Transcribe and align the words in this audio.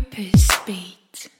Purpose 0.00 0.48
Beat. 0.64 1.30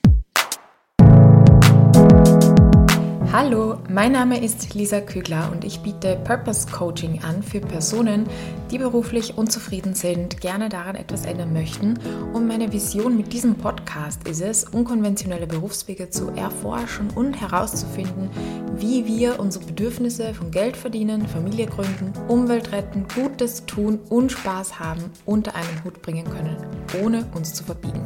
Hallo, 3.33 3.79
mein 3.89 4.11
Name 4.11 4.45
ist 4.45 4.75
Lisa 4.75 5.01
Kügler 5.01 5.51
und 5.53 5.65
ich 5.65 5.81
biete 5.81 6.17
Purpose 6.25 6.67
Coaching 6.69 7.23
an 7.23 7.45
für 7.45 7.61
Personen, 7.61 8.27
die 8.73 8.79
beruflich 8.79 9.39
unzufrieden 9.39 9.95
sind, 9.95 10.41
gerne 10.41 10.69
daran 10.69 10.97
etwas 10.97 11.25
ändern 11.25 11.53
möchten. 11.53 11.97
Und 12.33 12.49
meine 12.49 12.73
Vision 12.73 13.17
mit 13.17 13.33
diesem 13.33 13.55
Podcast 13.55 14.27
ist 14.29 14.43
es, 14.43 14.65
unkonventionelle 14.65 15.47
Berufswege 15.47 16.11
zu 16.11 16.31
erforschen 16.31 17.09
und 17.11 17.41
herauszufinden, 17.41 18.31
wie 18.75 19.07
wir 19.07 19.39
unsere 19.39 19.65
Bedürfnisse 19.65 20.35
von 20.35 20.51
Geld 20.51 20.77
verdienen, 20.77 21.29
Familie 21.29 21.67
gründen, 21.67 22.13
Umwelt 22.27 22.73
retten, 22.73 23.07
Gutes 23.15 23.65
tun 23.65 24.01
und 24.09 24.33
Spaß 24.33 24.81
haben 24.81 25.05
unter 25.25 25.55
einen 25.55 25.85
Hut 25.85 26.03
bringen 26.03 26.25
können, 26.25 26.57
ohne 27.01 27.25
uns 27.33 27.55
zu 27.55 27.63
verbiegen. 27.63 28.05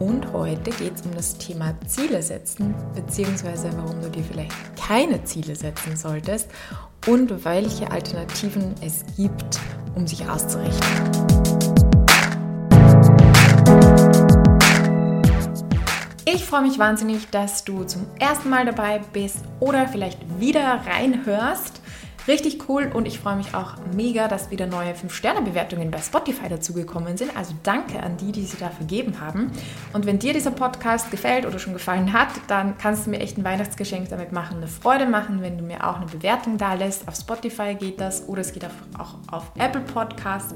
Und 0.00 0.32
heute 0.32 0.70
geht 0.70 0.94
es 0.94 1.02
um 1.02 1.14
das 1.14 1.36
Thema 1.36 1.74
Ziele 1.86 2.22
setzen, 2.22 2.74
beziehungsweise 2.94 3.70
warum 3.76 4.00
du 4.00 4.08
dir 4.08 4.24
vielleicht 4.24 4.50
keine 4.74 5.22
Ziele 5.24 5.54
setzen 5.54 5.94
solltest 5.94 6.48
und 7.06 7.44
welche 7.44 7.90
Alternativen 7.90 8.74
es 8.80 9.04
gibt, 9.18 9.60
um 9.94 10.06
sich 10.06 10.26
auszurichten. 10.26 10.80
Ich 16.24 16.46
freue 16.46 16.62
mich 16.62 16.78
wahnsinnig, 16.78 17.28
dass 17.28 17.64
du 17.64 17.84
zum 17.84 18.06
ersten 18.18 18.48
Mal 18.48 18.64
dabei 18.64 19.02
bist 19.12 19.40
oder 19.60 19.86
vielleicht 19.86 20.40
wieder 20.40 20.80
reinhörst. 20.86 21.79
Richtig 22.28 22.68
cool 22.68 22.90
und 22.92 23.06
ich 23.06 23.18
freue 23.18 23.36
mich 23.36 23.54
auch 23.54 23.74
mega, 23.94 24.28
dass 24.28 24.50
wieder 24.50 24.66
neue 24.66 24.92
5-Sterne-Bewertungen 24.92 25.90
bei 25.90 25.98
Spotify 25.98 26.48
dazugekommen 26.48 27.16
sind. 27.16 27.36
Also 27.36 27.54
danke 27.62 28.02
an 28.02 28.16
die, 28.18 28.30
die 28.30 28.44
sie 28.44 28.58
da 28.58 28.68
vergeben 28.68 29.20
haben. 29.20 29.50
Und 29.92 30.06
wenn 30.06 30.18
dir 30.18 30.32
dieser 30.32 30.50
Podcast 30.50 31.10
gefällt 31.10 31.46
oder 31.46 31.58
schon 31.58 31.72
gefallen 31.72 32.12
hat, 32.12 32.28
dann 32.46 32.76
kannst 32.78 33.06
du 33.06 33.10
mir 33.10 33.20
echt 33.20 33.38
ein 33.38 33.44
Weihnachtsgeschenk 33.44 34.10
damit 34.10 34.32
machen, 34.32 34.58
eine 34.58 34.68
Freude 34.68 35.06
machen, 35.06 35.40
wenn 35.40 35.56
du 35.56 35.64
mir 35.64 35.86
auch 35.86 35.96
eine 35.96 36.06
Bewertung 36.06 36.58
da 36.58 36.74
lässt. 36.74 37.08
Auf 37.08 37.16
Spotify 37.16 37.74
geht 37.74 38.00
das 38.00 38.28
oder 38.28 38.42
es 38.42 38.52
geht 38.52 38.64
auch 38.64 39.32
auf 39.32 39.50
Apple 39.58 39.80
Podcast, 39.80 40.54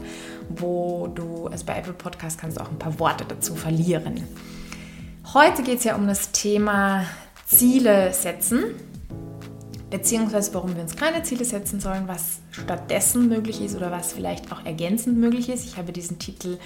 wo 0.51 1.09
du, 1.15 1.47
also 1.47 1.65
bei 1.65 1.79
Apple 1.79 1.95
Podcast 1.95 2.39
kannst 2.39 2.59
du 2.59 2.63
auch 2.63 2.71
ein 2.71 2.79
paar 2.79 2.99
Worte 2.99 3.25
dazu 3.27 3.55
verlieren. 3.55 4.23
Heute 5.33 5.63
geht 5.63 5.79
es 5.79 5.85
ja 5.85 5.97
um 5.97 6.07
das 6.07 6.31
Thema 6.31 7.05
Ziele 7.47 8.13
setzen 8.13 8.94
beziehungsweise 9.95 10.53
warum 10.55 10.75
wir 10.75 10.83
uns 10.83 10.97
keine 10.97 11.23
Ziele 11.23 11.45
setzen 11.45 11.79
sollen, 11.79 12.09
was 12.09 12.41
stattdessen 12.51 13.29
möglich 13.29 13.61
ist 13.65 13.77
oder 13.77 13.93
was 13.93 14.13
vielleicht 14.13 14.51
auch 14.51 14.67
ergänzend 14.67 15.19
möglich 15.19 15.49
ist. 15.49 15.65
Ich 15.65 15.77
habe 15.77 15.93
diesen 15.93 16.19
Titel 16.19 16.59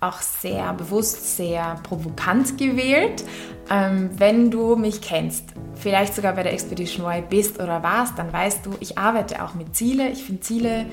auch 0.00 0.20
sehr 0.20 0.72
bewusst, 0.72 1.36
sehr 1.36 1.76
provokant 1.84 2.58
gewählt. 2.58 3.22
Ähm, 3.70 4.10
wenn 4.16 4.50
du 4.50 4.74
mich 4.74 5.00
kennst, 5.00 5.44
vielleicht 5.76 6.12
sogar 6.16 6.32
bei 6.34 6.42
der 6.42 6.54
Expedition 6.54 7.06
Y 7.06 7.22
bist 7.28 7.60
oder 7.60 7.84
warst, 7.84 8.18
dann 8.18 8.32
weißt 8.32 8.66
du, 8.66 8.72
ich 8.80 8.98
arbeite 8.98 9.44
auch 9.44 9.54
mit 9.54 9.76
Ziele. 9.76 10.08
Ich 10.08 10.24
finde 10.24 10.40
Ziele 10.40 10.86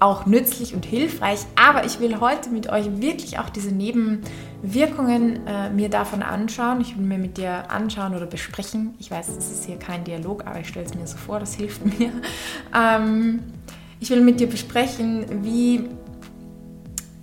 auch 0.00 0.26
nützlich 0.26 0.74
und 0.74 0.84
hilfreich. 0.84 1.40
Aber 1.56 1.84
ich 1.84 2.00
will 2.00 2.20
heute 2.20 2.50
mit 2.50 2.70
euch 2.70 3.00
wirklich 3.00 3.38
auch 3.38 3.50
diese 3.50 3.70
Nebenwirkungen 3.70 5.46
äh, 5.46 5.70
mir 5.70 5.88
davon 5.88 6.22
anschauen. 6.22 6.80
Ich 6.80 6.96
will 6.96 7.04
mir 7.04 7.18
mit 7.18 7.36
dir 7.36 7.70
anschauen 7.70 8.14
oder 8.14 8.26
besprechen. 8.26 8.94
Ich 8.98 9.10
weiß, 9.10 9.28
es 9.28 9.50
ist 9.50 9.64
hier 9.64 9.78
kein 9.78 10.04
Dialog, 10.04 10.46
aber 10.46 10.60
ich 10.60 10.68
stelle 10.68 10.86
es 10.86 10.94
mir 10.94 11.06
so 11.06 11.16
vor, 11.16 11.40
das 11.40 11.54
hilft 11.54 11.84
mir. 11.98 12.12
Ähm, 12.74 13.40
ich 14.00 14.10
will 14.10 14.20
mit 14.20 14.40
dir 14.40 14.48
besprechen, 14.48 15.44
wie 15.44 15.88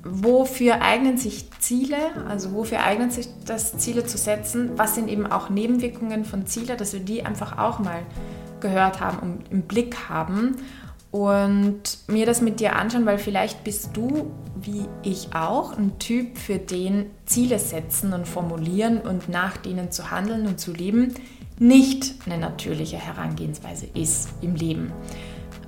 wofür 0.04 0.82
eignen 0.82 1.18
sich 1.18 1.50
Ziele, 1.60 1.98
also 2.30 2.54
wofür 2.54 2.84
eignet 2.84 3.12
sich 3.12 3.28
das, 3.46 3.78
Ziele 3.80 4.06
zu 4.06 4.20
setzen, 4.20 4.72
was 4.76 4.94
sind 4.94 5.10
eben 5.10 5.26
auch 5.26 5.50
Nebenwirkungen 5.50 6.26
von 6.26 6.46
Zielen, 6.46 6.78
dass 6.78 6.94
wir 6.94 7.00
die 7.00 7.26
einfach 7.26 7.58
auch 7.58 7.80
mal 7.80 8.04
gehört 8.60 9.00
haben 9.00 9.18
und 9.20 9.52
im 9.52 9.64
Blick 9.64 10.10
haben 10.10 10.58
und 11.16 11.82
mir 12.08 12.26
das 12.26 12.42
mit 12.42 12.60
dir 12.60 12.76
anschauen, 12.76 13.06
weil 13.06 13.18
vielleicht 13.18 13.64
bist 13.64 13.92
du, 13.96 14.34
wie 14.60 14.86
ich 15.02 15.34
auch, 15.34 15.78
ein 15.78 15.98
Typ, 15.98 16.38
für 16.38 16.58
den 16.58 17.06
Ziele 17.26 17.58
setzen 17.58 18.12
und 18.12 18.28
formulieren 18.28 19.00
und 19.00 19.30
nach 19.30 19.56
denen 19.56 19.92
zu 19.92 20.12
handeln 20.12 20.46
und 20.46 20.60
zu 20.60 20.74
leben 20.74 21.14
nicht 21.58 22.16
eine 22.26 22.38
natürliche 22.38 22.98
Herangehensweise 22.98 23.86
ist 23.94 24.28
im 24.42 24.56
Leben. 24.56 24.92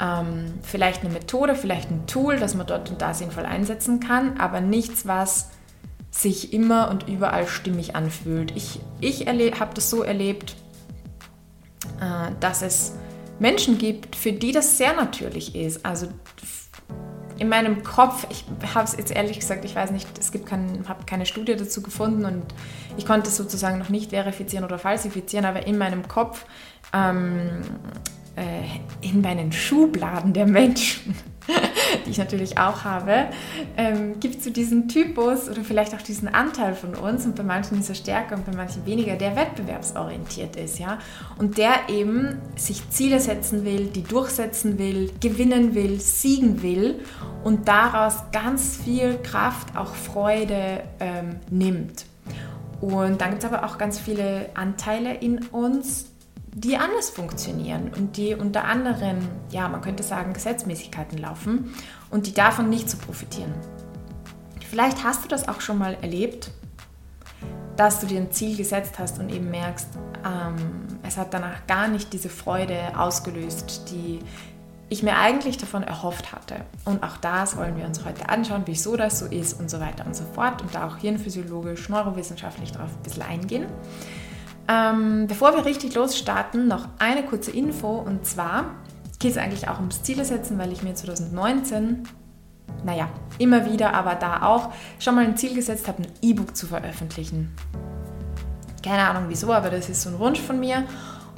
Ähm, 0.02 0.54
vielleicht 0.64 1.06
eine 1.06 1.14
Methode, 1.14 1.56
vielleicht 1.56 1.92
ein 1.92 2.08
Tool, 2.08 2.36
das 2.36 2.54
man 2.54 2.68
dort 2.68 2.90
und 2.90 3.02
da 3.02 3.14
sinnvoll 3.14 3.46
einsetzen 3.46 4.02
kann, 4.02 4.42
aber 4.42 4.60
nichts, 4.60 5.08
was 5.08 5.52
sich 6.12 6.52
immer 6.52 6.92
und 6.92 7.08
überall 7.08 7.48
stimmig 7.48 7.96
anfühlt. 7.96 8.52
Ich, 8.58 8.82
ich 9.00 9.28
habe 9.28 9.74
das 9.74 9.90
so 9.90 10.04
erlebt, 10.04 10.58
äh, 12.02 12.34
dass 12.42 12.62
es 12.62 12.96
Menschen 13.40 13.78
gibt, 13.78 14.16
für 14.16 14.32
die 14.32 14.52
das 14.52 14.78
sehr 14.78 14.94
natürlich 14.94 15.56
ist. 15.56 15.86
Also 15.86 16.08
in 17.40 17.50
meinem 17.50 17.84
Kopf, 17.84 18.26
ich 18.30 18.46
habe 18.74 18.86
es 18.86 18.98
jetzt 18.98 19.12
ehrlich 19.12 19.40
gesagt, 19.40 19.64
ich 19.64 19.76
weiß 19.76 19.92
nicht, 19.92 20.08
es 20.20 20.32
gibt 20.32 20.48
kein, 20.48 20.88
habe 20.88 21.06
keine 21.06 21.26
Studie 21.26 21.56
dazu 21.56 21.82
gefunden 21.82 22.26
und 22.26 22.44
ich 22.98 23.06
konnte 23.06 23.30
es 23.30 23.38
sozusagen 23.38 23.78
noch 23.78 23.90
nicht 23.90 24.10
verifizieren 24.10 24.66
oder 24.66 24.80
falsifizieren, 24.80 25.46
aber 25.46 25.68
in 25.68 25.78
meinem 25.78 26.08
Kopf, 26.08 26.46
ähm, 26.94 27.62
äh, 28.36 29.08
in 29.08 29.22
meinen 29.22 29.52
Schubladen 29.52 30.34
der 30.34 30.48
Menschen 30.48 31.16
die 32.06 32.12
ich 32.12 32.18
natürlich 32.18 32.58
auch 32.58 32.84
habe, 32.84 33.28
ähm, 33.76 34.20
gibt 34.20 34.38
es 34.38 34.44
so 34.44 34.50
diesen 34.50 34.88
Typus 34.88 35.50
oder 35.50 35.64
vielleicht 35.64 35.94
auch 35.94 36.02
diesen 36.02 36.28
Anteil 36.28 36.74
von 36.74 36.96
uns 36.96 37.26
und 37.26 37.36
bei 37.36 37.44
manchen 37.44 37.80
ist 37.80 37.90
er 37.90 37.96
stärker 37.96 38.36
und 38.36 38.46
bei 38.46 38.56
manchen 38.56 38.86
weniger, 38.86 39.16
der 39.16 39.36
wettbewerbsorientiert 39.36 40.56
ist, 40.56 40.80
ja, 40.80 41.00
und 41.38 41.58
der 41.58 41.90
eben 41.90 42.42
sich 42.56 42.90
Ziele 42.90 43.20
setzen 43.20 43.66
will, 43.66 43.88
die 43.88 44.04
durchsetzen 44.04 44.78
will, 44.78 45.12
gewinnen 45.20 45.76
will, 45.76 46.00
siegen 46.00 46.62
will 46.62 47.02
und 47.44 47.68
daraus 47.68 48.16
ganz 48.32 48.78
viel 48.78 49.18
Kraft, 49.24 49.76
auch 49.76 49.96
Freude 49.96 50.84
ähm, 51.00 51.38
nimmt. 51.50 52.06
Und 52.82 53.22
dann 53.22 53.32
gibt 53.32 53.44
es 53.44 53.52
aber 53.52 53.66
auch 53.66 53.78
ganz 53.78 54.00
viele 54.00 54.50
Anteile 54.54 55.16
in 55.16 55.40
uns, 55.48 56.06
die 56.54 56.78
anders 56.78 57.10
funktionieren 57.10 57.92
und 57.96 58.18
die 58.18 58.34
unter 58.34 58.64
anderen, 58.64 59.28
ja, 59.52 59.68
man 59.68 59.82
könnte 59.82 60.04
sagen, 60.04 60.34
Gesetzmäßigkeiten 60.34 61.18
laufen 61.18 61.74
und 62.10 62.28
die 62.28 62.34
davon 62.34 62.70
nicht 62.70 62.90
zu 62.90 62.98
profitieren. 62.98 63.54
Vielleicht 64.70 65.04
hast 65.04 65.24
du 65.24 65.28
das 65.28 65.48
auch 65.48 65.62
schon 65.62 65.78
mal 65.78 65.98
erlebt, 66.02 66.52
dass 67.78 68.00
du 68.00 68.08
dir 68.08 68.20
ein 68.20 68.32
Ziel 68.32 68.58
gesetzt 68.58 69.00
hast 69.00 69.20
und 69.20 69.30
eben 69.30 69.50
merkst, 69.50 69.88
ähm, 70.26 70.56
es 71.04 71.18
hat 71.18 71.34
danach 71.34 71.68
gar 71.68 71.88
nicht 71.88 72.12
diese 72.12 72.30
Freude 72.30 72.98
ausgelöst, 72.98 73.92
die 73.92 74.20
ich 74.90 75.04
mir 75.04 75.18
eigentlich 75.18 75.58
davon 75.58 75.84
erhofft 75.84 76.32
hatte. 76.32 76.56
Und 76.86 77.04
auch 77.04 77.18
das 77.18 77.58
wollen 77.58 77.78
wir 77.78 77.86
uns 77.86 78.04
heute 78.06 78.30
anschauen, 78.30 78.64
wieso 78.66 78.96
das 78.96 79.20
so 79.20 79.26
ist 79.26 79.60
und 79.60 79.70
so 79.70 79.80
weiter 79.80 80.06
und 80.06 80.16
so 80.16 80.24
fort 80.34 80.62
und 80.62 80.74
da 80.74 80.88
auch 80.88 80.98
hirnphysiologisch, 80.98 81.90
neurowissenschaftlich 81.90 82.72
darauf 82.72 82.90
ein 82.92 83.04
bisschen 83.04 83.24
eingehen. 83.24 83.66
Ähm, 84.68 85.28
bevor 85.28 85.54
wir 85.54 85.66
richtig 85.66 85.96
losstarten, 85.96 86.68
noch 86.68 86.88
eine 87.00 87.24
kurze 87.24 87.52
Info 87.52 87.98
und 87.98 88.26
zwar 88.26 88.76
geht 89.20 89.32
es 89.32 89.38
eigentlich 89.38 89.68
auch 89.68 89.80
ums 89.80 90.04
Ziele 90.04 90.26
setzen, 90.26 90.58
weil 90.58 90.72
ich 90.72 90.84
mir 90.84 90.94
2019, 90.94 92.04
naja, 92.84 93.10
immer 93.40 93.66
wieder, 93.66 93.94
aber 93.94 94.16
da 94.16 94.44
auch 94.44 94.72
schon 95.00 95.16
mal 95.16 95.26
ein 95.26 95.38
Ziel 95.38 95.56
gesetzt 95.56 95.88
habe, 95.88 96.04
ein 96.04 96.08
E-Book 96.22 96.56
zu 96.56 96.68
veröffentlichen. 96.68 97.56
Keine 98.84 99.08
Ahnung 99.08 99.26
wieso, 99.28 99.54
aber 99.54 99.70
das 99.70 99.90
ist 99.90 100.04
so 100.04 100.10
ein 100.10 100.20
Wunsch 100.20 100.40
von 100.40 100.60
mir. 100.60 100.84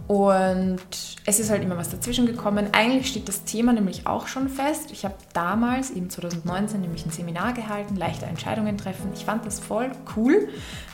Und 0.09 0.79
es 1.27 1.39
ist 1.39 1.51
halt 1.51 1.61
immer 1.61 1.77
was 1.77 1.91
dazwischen 1.91 2.25
gekommen. 2.25 2.69
Eigentlich 2.71 3.09
steht 3.09 3.27
das 3.27 3.43
Thema 3.43 3.73
nämlich 3.73 4.07
auch 4.07 4.25
schon 4.25 4.49
fest. 4.49 4.89
Ich 4.91 5.05
habe 5.05 5.13
damals, 5.33 5.91
eben 5.91 6.09
2019, 6.09 6.81
nämlich 6.81 7.05
ein 7.05 7.11
Seminar 7.11 7.53
gehalten, 7.53 7.95
leichte 7.95 8.25
Entscheidungen 8.25 8.75
treffen. 8.75 9.11
Ich 9.13 9.25
fand 9.25 9.45
das 9.45 9.59
voll 9.59 9.91
cool. 10.15 10.49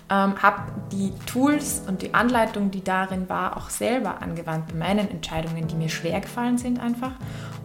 Ähm, 0.10 0.44
habe 0.44 0.64
die 0.92 1.14
Tools 1.28 1.82
und 1.88 2.02
die 2.02 2.14
Anleitung, 2.14 2.72
die 2.72 2.84
darin 2.84 3.30
war, 3.30 3.56
auch 3.56 3.70
selber 3.70 4.22
angewandt 4.22 4.68
bei 4.68 4.74
meinen 4.74 5.10
Entscheidungen, 5.10 5.66
die 5.66 5.76
mir 5.76 5.88
schwer 5.88 6.20
gefallen 6.20 6.58
sind 6.58 6.82
einfach. 6.82 7.14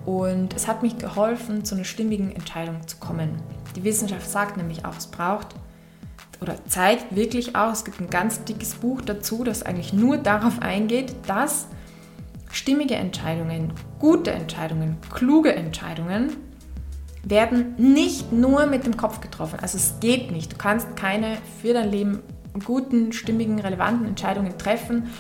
Und 0.07 0.55
es 0.55 0.69
hat 0.69 0.85
mich 0.85 0.99
geholfen, 0.99 1.65
zu 1.65 1.75
einer 1.75 1.83
stimmigen 1.83 2.31
Entscheidung 2.31 2.87
zu 2.87 2.99
kommen. 2.99 3.43
Die 3.75 3.83
Wissenschaft 3.83 4.31
sagt 4.31 4.57
nämlich 4.57 4.85
auch, 4.85 4.97
es 4.97 5.09
braucht 5.09 5.49
oder 6.41 6.57
zeigt 6.67 7.15
wirklich 7.15 7.57
auch, 7.57 7.73
es 7.73 7.85
gibt 7.85 8.01
ein 8.01 8.11
ganz 8.11 8.45
dickes 8.45 8.75
Buch 8.75 9.01
dazu, 9.03 9.45
das 9.45 9.63
eigentlich 9.63 9.93
nur 9.93 10.19
darauf 10.19 10.61
eingeht, 10.61 11.15
dass 11.27 11.67
stimmige 12.51 12.95
Entscheidungen, 12.95 13.73
gute 13.99 14.33
Entscheidungen, 14.33 14.97
kluge 15.13 15.55
Entscheidungen 15.55 16.37
werden 17.23 17.75
nicht 17.77 18.33
nur 18.33 18.67
mit 18.67 18.87
dem 18.87 18.97
Kopf 18.97 19.21
getroffen. 19.21 19.59
Also 19.61 19.77
es 19.77 20.01
geht 20.01 20.31
nicht. 20.31 20.53
Du 20.53 20.57
kannst 20.57 20.97
keine 20.97 21.37
für 21.61 21.75
dein 21.75 21.91
Leben 21.91 22.21
guten, 22.65 23.13
stimmigen, 23.13 23.61
relevanten 23.61 24.07
Entscheidungen 24.07 24.57
treffen, 24.59 25.11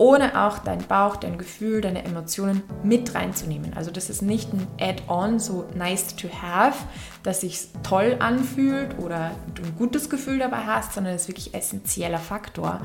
ohne 0.00 0.46
auch 0.46 0.60
deinen 0.60 0.86
Bauch, 0.86 1.16
dein 1.16 1.36
Gefühl, 1.36 1.82
deine 1.82 2.02
Emotionen 2.06 2.62
mit 2.82 3.14
reinzunehmen. 3.14 3.74
Also 3.74 3.90
das 3.90 4.08
ist 4.08 4.22
nicht 4.22 4.50
ein 4.54 4.66
Add-on, 4.80 5.38
so 5.38 5.66
nice 5.74 6.16
to 6.16 6.26
have, 6.40 6.78
dass 7.22 7.42
sich 7.42 7.68
toll 7.82 8.16
anfühlt 8.18 8.98
oder 8.98 9.32
du 9.54 9.62
ein 9.62 9.76
gutes 9.76 10.08
Gefühl 10.08 10.38
dabei 10.38 10.62
hast, 10.64 10.94
sondern 10.94 11.14
es 11.14 11.22
ist 11.22 11.28
wirklich 11.28 11.52
essentieller 11.52 12.18
Faktor. 12.18 12.80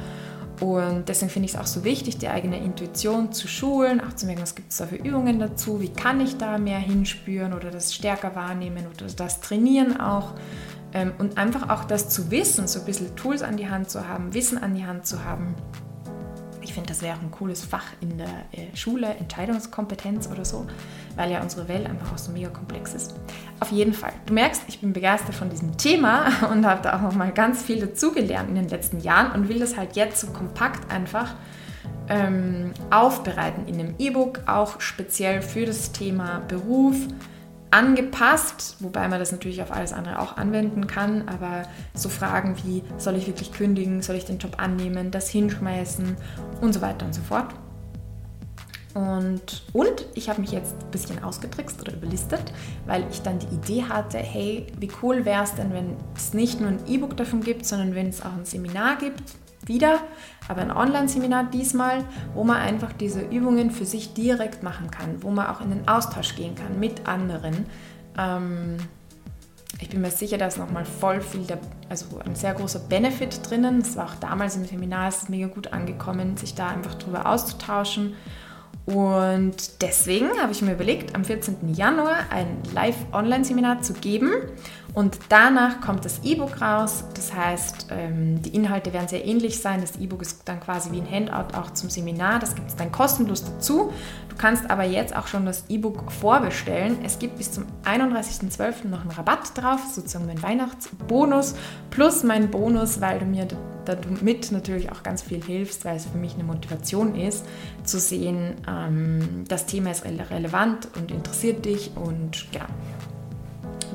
Und 0.60 1.08
deswegen 1.08 1.32
finde 1.32 1.46
ich 1.46 1.54
es 1.54 1.60
auch 1.60 1.68
so 1.68 1.86
wichtig, 1.86 2.18
die 2.18 2.28
eigene 2.28 2.58
Intuition 2.62 3.32
zu 3.32 3.48
schulen, 3.48 4.02
auch 4.02 4.14
zu 4.14 4.26
merken, 4.26 4.42
was 4.42 4.56
gibt 4.56 4.74
es 4.74 4.78
da 4.78 4.86
für 4.86 4.98
Übungen 4.98 5.40
dazu, 5.40 5.80
wie 5.80 5.94
kann 5.94 6.20
ich 6.20 6.36
da 6.36 6.58
mehr 6.58 6.80
hinspüren 6.80 7.54
oder 7.54 7.72
das 7.72 7.96
stärker 7.96 8.36
wahrnehmen 8.36 8.88
oder 8.94 9.08
das 9.08 9.40
trainieren 9.40 10.02
auch. 10.02 10.34
Ähm, 10.94 11.14
und 11.18 11.38
einfach 11.38 11.70
auch 11.70 11.86
das 11.86 12.10
zu 12.10 12.30
wissen, 12.30 12.68
so 12.68 12.80
ein 12.80 12.86
bisschen 12.86 13.16
Tools 13.16 13.42
an 13.42 13.56
die 13.56 13.70
Hand 13.70 13.90
zu 13.90 14.06
haben, 14.06 14.34
Wissen 14.34 14.58
an 14.58 14.76
die 14.76 14.86
Hand 14.86 15.06
zu 15.06 15.24
haben, 15.24 15.56
ich 16.66 16.74
finde, 16.74 16.90
das 16.90 17.02
wäre 17.02 17.18
ein 17.20 17.32
cooles 17.32 17.64
Fach 17.64 17.86
in 18.02 18.18
der 18.18 18.28
äh, 18.52 18.76
Schule, 18.76 19.08
Entscheidungskompetenz 19.08 20.28
oder 20.28 20.44
so, 20.44 20.66
weil 21.16 21.32
ja 21.32 21.42
unsere 21.42 21.68
Welt 21.68 21.86
einfach 21.86 22.14
auch 22.14 22.18
so 22.18 22.32
mega 22.32 22.50
komplex 22.50 22.94
ist. 22.94 23.14
Auf 23.60 23.72
jeden 23.72 23.94
Fall. 23.94 24.14
Du 24.26 24.34
merkst, 24.34 24.64
ich 24.68 24.82
bin 24.82 24.92
begeistert 24.92 25.36
von 25.36 25.50
diesem 25.50 25.78
Thema 25.78 26.26
und 26.52 26.66
habe 26.66 26.82
da 26.82 26.98
auch 26.98 27.02
noch 27.02 27.16
mal 27.16 27.32
ganz 27.32 27.62
viel 27.62 27.80
dazugelernt 27.80 28.50
in 28.50 28.56
den 28.56 28.68
letzten 28.68 29.00
Jahren 29.00 29.32
und 29.32 29.48
will 29.48 29.60
das 29.60 29.78
halt 29.78 29.96
jetzt 29.96 30.20
so 30.20 30.28
kompakt 30.28 30.92
einfach 30.92 31.36
ähm, 32.10 32.72
aufbereiten 32.90 33.68
in 33.68 33.80
einem 33.80 33.96
E-Book, 34.00 34.42
auch 34.48 34.82
speziell 34.82 35.42
für 35.42 35.66
das 35.66 35.92
Thema 35.92 36.42
Beruf, 36.48 36.96
angepasst, 37.76 38.78
wobei 38.80 39.10
man 39.10 39.20
das 39.20 39.34
natürlich 39.34 39.62
auf 39.62 39.70
alles 39.70 39.92
andere 39.92 40.20
auch 40.20 40.38
anwenden 40.38 40.88
kann, 40.88 41.28
aber 41.28 41.64
so 41.94 42.08
Fragen 42.08 42.56
wie, 42.64 42.84
soll 42.98 43.18
ich 43.18 43.28
wirklich 43.28 43.52
kündigen, 43.52 44.02
soll 44.02 44.16
ich 44.16 44.24
den 44.24 44.38
Job 44.38 44.54
annehmen, 44.58 45.12
das 45.12 45.30
hinschmeißen 45.30 46.16
und 46.62 46.74
so 46.74 46.80
weiter 46.80 47.06
und 47.06 47.14
so 47.14 47.22
fort. 47.22 47.54
Und, 48.94 49.64
und 49.74 50.06
ich 50.14 50.30
habe 50.30 50.40
mich 50.40 50.52
jetzt 50.52 50.74
ein 50.82 50.92
bisschen 50.92 51.22
ausgetrickst 51.22 51.82
oder 51.82 51.92
überlistet, 51.92 52.54
weil 52.86 53.06
ich 53.12 53.22
dann 53.22 53.40
die 53.40 53.54
Idee 53.54 53.84
hatte, 53.84 54.20
hey, 54.20 54.68
wie 54.80 54.90
cool 55.04 55.26
wäre 55.26 55.44
es 55.44 55.54
denn, 55.54 55.74
wenn 55.74 55.98
es 56.16 56.34
nicht 56.34 56.62
nur 56.62 56.70
ein 56.70 56.80
E-Book 56.88 57.18
davon 57.18 57.42
gibt, 57.42 57.66
sondern 57.66 57.94
wenn 57.94 58.08
es 58.08 58.22
auch 58.22 58.32
ein 58.32 58.46
Seminar 58.46 58.96
gibt, 58.98 59.22
wieder, 59.66 60.00
aber 60.48 60.62
ein 60.62 60.72
Online-Seminar 60.72 61.46
diesmal, 61.46 62.04
wo 62.34 62.44
man 62.44 62.58
einfach 62.58 62.94
diese 62.94 63.22
Übungen 63.22 63.72
für 63.72 63.86
sich 63.86 64.14
direkt 64.14 64.64
machen 64.64 64.92
kann, 64.92 65.22
wo 65.22 65.32
man 65.32 65.48
auch 65.48 65.62
in 65.62 65.70
den 65.70 65.88
Austausch 65.88 66.36
gehen 66.36 66.56
kann 66.56 66.80
mit 66.80 67.08
anderen. 67.08 67.66
Ähm, 68.18 68.78
ich 69.82 69.90
bin 69.90 70.02
mir 70.02 70.12
sicher, 70.12 70.38
da 70.38 70.48
ist 70.48 70.58
nochmal 70.58 70.86
voll 70.86 71.20
viel, 71.20 71.42
der, 71.42 71.60
also 71.90 72.06
ein 72.26 72.36
sehr 72.36 72.54
großer 72.54 72.80
Benefit 72.80 73.50
drinnen. 73.50 73.80
Es 73.80 73.98
war 73.98 74.06
auch 74.06 74.16
damals 74.16 74.56
im 74.56 74.66
Seminar, 74.66 75.10
es 75.10 75.24
ist 75.24 75.30
mega 75.30 75.48
gut 75.48 75.74
angekommen, 75.74 76.38
sich 76.38 76.56
da 76.56 76.70
einfach 76.70 76.96
drüber 76.96 77.26
auszutauschen. 77.26 78.16
Und 78.86 79.82
deswegen 79.82 80.30
habe 80.40 80.52
ich 80.52 80.62
mir 80.62 80.74
überlegt, 80.74 81.16
am 81.16 81.26
14. 81.26 81.74
Januar 81.74 82.18
ein 82.30 82.60
Live-Online-Seminar 82.74 83.82
zu 83.82 83.94
geben. 83.94 84.32
Und 84.96 85.20
danach 85.28 85.82
kommt 85.82 86.06
das 86.06 86.22
E-Book 86.24 86.62
raus. 86.62 87.04
Das 87.16 87.34
heißt, 87.34 87.88
ähm, 87.92 88.42
die 88.42 88.56
Inhalte 88.56 88.94
werden 88.94 89.10
sehr 89.10 89.26
ähnlich 89.26 89.60
sein. 89.60 89.82
Das 89.82 89.98
E-Book 89.98 90.22
ist 90.22 90.44
dann 90.46 90.62
quasi 90.62 90.90
wie 90.94 91.02
ein 91.02 91.12
Handout 91.12 91.58
auch 91.58 91.72
zum 91.72 91.90
Seminar. 91.90 92.40
Das 92.40 92.56
gibt 92.56 92.70
es 92.70 92.78
dann 92.78 92.94
kostenlos 92.94 93.44
dazu. 93.44 93.92
Du 94.30 94.36
kannst 94.38 94.70
aber 94.70 94.86
jetzt 94.86 95.14
auch 95.14 95.28
schon 95.28 95.46
das 95.46 95.66
E-Book 95.68 96.14
vorbestellen. 96.14 97.04
Es 97.04 97.20
gibt 97.20 97.38
bis 97.38 97.52
zum 97.52 97.66
31.12. 97.84 98.88
noch 98.88 99.02
einen 99.02 99.12
Rabatt 99.12 99.52
drauf, 99.56 99.82
sozusagen 99.94 100.28
mein 100.28 100.42
Weihnachtsbonus 100.42 101.56
plus 101.90 102.24
mein 102.24 102.50
Bonus, 102.50 103.02
weil 103.02 103.20
du 103.20 103.26
mir 103.26 103.48
damit 103.84 104.52
natürlich 104.52 104.92
auch 104.94 105.04
ganz 105.04 105.22
viel 105.22 105.44
hilfst, 105.44 105.84
weil 105.84 105.98
es 105.98 106.06
für 106.06 106.18
mich 106.18 106.36
eine 106.36 106.46
Motivation 106.46 107.16
ist, 107.16 107.46
zu 107.84 108.00
sehen, 108.00 108.56
ähm, 108.68 109.44
das 109.48 109.66
Thema 109.66 109.92
ist 109.92 110.06
relevant 110.06 110.88
und 110.96 111.12
interessiert 111.12 111.66
dich 111.66 111.92
und 111.96 112.52
ja, 112.54 112.66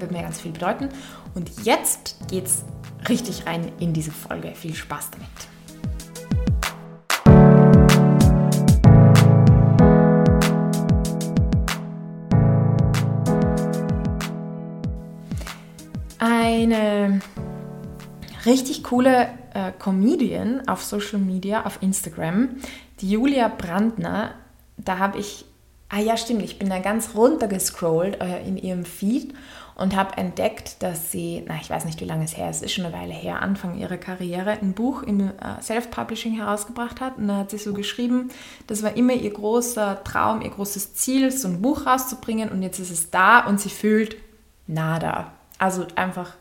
wird 0.00 0.12
mir 0.12 0.22
ganz 0.22 0.40
viel 0.40 0.52
bedeuten. 0.52 0.88
Und 1.34 1.64
jetzt 1.64 2.16
geht's 2.28 2.64
richtig 3.08 3.46
rein 3.46 3.72
in 3.78 3.92
diese 3.92 4.10
Folge. 4.10 4.52
Viel 4.54 4.74
Spaß 4.74 5.10
damit. 5.10 5.28
Eine 16.18 17.20
richtig 18.44 18.84
coole 18.84 19.28
äh, 19.54 19.72
Comedian 19.78 20.68
auf 20.68 20.82
Social 20.82 21.18
Media, 21.18 21.64
auf 21.64 21.82
Instagram, 21.82 22.56
die 23.00 23.10
Julia 23.10 23.48
Brandner. 23.48 24.34
Da 24.76 24.98
habe 24.98 25.18
ich, 25.18 25.44
ah 25.90 25.98
ja, 25.98 26.16
stimmt, 26.16 26.42
ich 26.42 26.58
bin 26.58 26.70
da 26.70 26.78
ganz 26.78 27.14
runter 27.14 27.48
gescrollt 27.48 28.20
äh, 28.20 28.42
in 28.46 28.56
ihrem 28.56 28.84
Feed 28.84 29.34
und 29.74 29.96
habe 29.96 30.16
entdeckt, 30.18 30.82
dass 30.82 31.10
sie, 31.10 31.42
na, 31.46 31.56
ich 31.60 31.70
weiß 31.70 31.84
nicht, 31.84 32.00
wie 32.00 32.04
lange 32.04 32.24
es 32.24 32.36
her 32.36 32.50
ist, 32.50 32.62
ist 32.62 32.72
schon 32.72 32.84
eine 32.84 32.94
Weile 32.94 33.12
her, 33.12 33.42
Anfang 33.42 33.78
ihrer 33.78 33.96
Karriere, 33.96 34.50
ein 34.50 34.74
Buch 34.74 35.02
im 35.02 35.20
äh, 35.20 35.32
Self-Publishing 35.62 36.34
herausgebracht 36.34 37.00
hat. 37.00 37.18
Und 37.18 37.28
da 37.28 37.38
hat 37.38 37.50
sie 37.50 37.58
so 37.58 37.72
geschrieben, 37.72 38.30
das 38.66 38.82
war 38.82 38.96
immer 38.96 39.14
ihr 39.14 39.32
großer 39.32 40.04
Traum, 40.04 40.42
ihr 40.42 40.50
großes 40.50 40.94
Ziel, 40.94 41.32
so 41.32 41.48
ein 41.48 41.62
Buch 41.62 41.86
rauszubringen 41.86 42.50
und 42.50 42.62
jetzt 42.62 42.78
ist 42.78 42.90
es 42.90 43.10
da 43.10 43.40
und 43.46 43.60
sie 43.60 43.70
fühlt 43.70 44.16
nada. 44.66 45.32
Also 45.58 45.86
einfach 45.96 46.34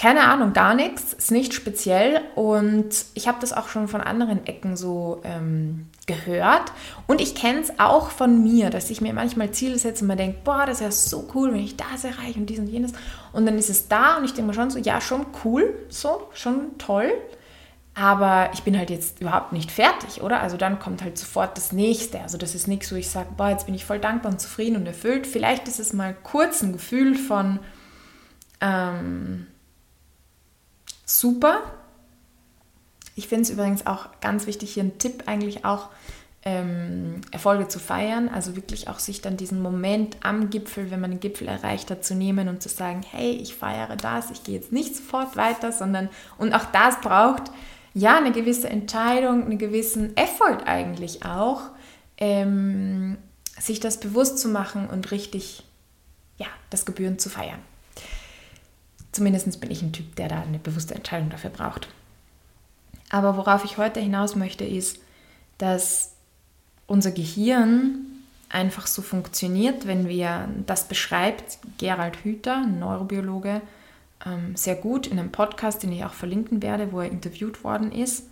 keine 0.00 0.22
Ahnung, 0.22 0.54
gar 0.54 0.74
nichts, 0.74 1.12
ist 1.12 1.30
nicht 1.30 1.52
speziell. 1.52 2.22
Und 2.34 2.88
ich 3.12 3.28
habe 3.28 3.36
das 3.38 3.52
auch 3.52 3.68
schon 3.68 3.86
von 3.86 4.00
anderen 4.00 4.46
Ecken 4.46 4.74
so 4.74 5.20
ähm, 5.24 5.88
gehört. 6.06 6.72
Und 7.06 7.20
ich 7.20 7.34
kenne 7.34 7.60
es 7.60 7.78
auch 7.78 8.08
von 8.10 8.42
mir, 8.42 8.70
dass 8.70 8.88
ich 8.88 9.02
mir 9.02 9.12
manchmal 9.12 9.50
Ziele 9.50 9.78
setze 9.78 10.04
und 10.04 10.08
man 10.08 10.16
denkt, 10.16 10.42
boah, 10.42 10.64
das 10.64 10.80
wäre 10.80 10.90
so 10.90 11.28
cool, 11.34 11.52
wenn 11.52 11.60
ich 11.60 11.76
das 11.76 12.04
erreiche 12.04 12.40
und 12.40 12.46
dies 12.46 12.58
und 12.58 12.68
jenes. 12.68 12.92
Und 13.34 13.44
dann 13.44 13.58
ist 13.58 13.68
es 13.68 13.88
da 13.88 14.16
und 14.16 14.24
ich 14.24 14.32
denke 14.32 14.48
mir 14.48 14.54
schon 14.54 14.70
so, 14.70 14.78
ja, 14.78 15.02
schon 15.02 15.26
cool, 15.44 15.74
so, 15.90 16.30
schon 16.32 16.78
toll, 16.78 17.12
aber 17.94 18.48
ich 18.54 18.62
bin 18.62 18.78
halt 18.78 18.88
jetzt 18.88 19.20
überhaupt 19.20 19.52
nicht 19.52 19.70
fertig, 19.70 20.22
oder? 20.22 20.40
Also 20.40 20.56
dann 20.56 20.78
kommt 20.78 21.02
halt 21.02 21.18
sofort 21.18 21.58
das 21.58 21.72
nächste, 21.72 22.22
also 22.22 22.38
das 22.38 22.54
ist 22.54 22.68
nichts, 22.68 22.90
wo 22.90 22.96
ich 22.96 23.10
sage, 23.10 23.28
boah, 23.36 23.50
jetzt 23.50 23.66
bin 23.66 23.74
ich 23.74 23.84
voll 23.84 23.98
dankbar 23.98 24.32
und 24.32 24.40
zufrieden 24.40 24.76
und 24.76 24.86
erfüllt, 24.86 25.26
vielleicht 25.26 25.68
ist 25.68 25.78
es 25.78 25.92
mal 25.92 26.16
kurz 26.22 26.62
ein 26.62 26.72
Gefühl 26.72 27.16
von, 27.16 27.58
ähm, 28.62 29.46
super. 31.18 31.62
Ich 33.16 33.28
finde 33.28 33.42
es 33.42 33.50
übrigens 33.50 33.86
auch 33.86 34.08
ganz 34.20 34.46
wichtig, 34.46 34.72
hier 34.72 34.84
ein 34.84 34.98
Tipp 34.98 35.24
eigentlich 35.26 35.64
auch, 35.64 35.88
ähm, 36.42 37.20
Erfolge 37.32 37.68
zu 37.68 37.78
feiern, 37.78 38.28
also 38.30 38.56
wirklich 38.56 38.88
auch 38.88 38.98
sich 38.98 39.20
dann 39.20 39.36
diesen 39.36 39.60
Moment 39.60 40.16
am 40.22 40.48
Gipfel, 40.48 40.90
wenn 40.90 41.00
man 41.00 41.10
den 41.10 41.20
Gipfel 41.20 41.48
erreicht 41.48 41.90
hat, 41.90 42.04
zu 42.04 42.14
nehmen 42.14 42.48
und 42.48 42.62
zu 42.62 42.70
sagen, 42.70 43.02
hey, 43.10 43.32
ich 43.32 43.54
feiere 43.54 43.96
das, 43.96 44.30
ich 44.30 44.42
gehe 44.42 44.54
jetzt 44.54 44.72
nicht 44.72 44.96
sofort 44.96 45.36
weiter, 45.36 45.70
sondern 45.70 46.08
und 46.38 46.54
auch 46.54 46.64
das 46.72 46.98
braucht 47.00 47.50
ja 47.92 48.16
eine 48.16 48.32
gewisse 48.32 48.70
Entscheidung, 48.70 49.42
einen 49.44 49.58
gewissen 49.58 50.16
Effort 50.16 50.62
eigentlich 50.64 51.26
auch, 51.26 51.62
ähm, 52.16 53.18
sich 53.58 53.80
das 53.80 54.00
bewusst 54.00 54.38
zu 54.38 54.48
machen 54.48 54.88
und 54.88 55.10
richtig, 55.10 55.64
ja, 56.38 56.46
das 56.70 56.86
Gebühren 56.86 57.18
zu 57.18 57.28
feiern. 57.28 57.60
Zumindest 59.12 59.60
bin 59.60 59.70
ich 59.70 59.82
ein 59.82 59.92
Typ, 59.92 60.16
der 60.16 60.28
da 60.28 60.40
eine 60.40 60.58
bewusste 60.58 60.94
Entscheidung 60.94 61.30
dafür 61.30 61.50
braucht. 61.50 61.88
Aber 63.10 63.36
worauf 63.36 63.64
ich 63.64 63.76
heute 63.76 64.00
hinaus 64.00 64.36
möchte, 64.36 64.64
ist, 64.64 65.00
dass 65.58 66.12
unser 66.86 67.10
Gehirn 67.10 68.06
einfach 68.48 68.86
so 68.86 69.02
funktioniert, 69.02 69.86
wenn 69.86 70.08
wir, 70.08 70.48
das 70.66 70.88
beschreibt 70.88 71.58
Gerald 71.78 72.16
Hüther, 72.24 72.66
Neurobiologe, 72.66 73.62
ähm, 74.26 74.56
sehr 74.56 74.74
gut 74.74 75.06
in 75.06 75.18
einem 75.18 75.32
Podcast, 75.32 75.82
den 75.82 75.92
ich 75.92 76.04
auch 76.04 76.12
verlinken 76.12 76.62
werde, 76.62 76.92
wo 76.92 77.00
er 77.00 77.10
interviewt 77.10 77.64
worden 77.64 77.92
ist. 77.92 78.26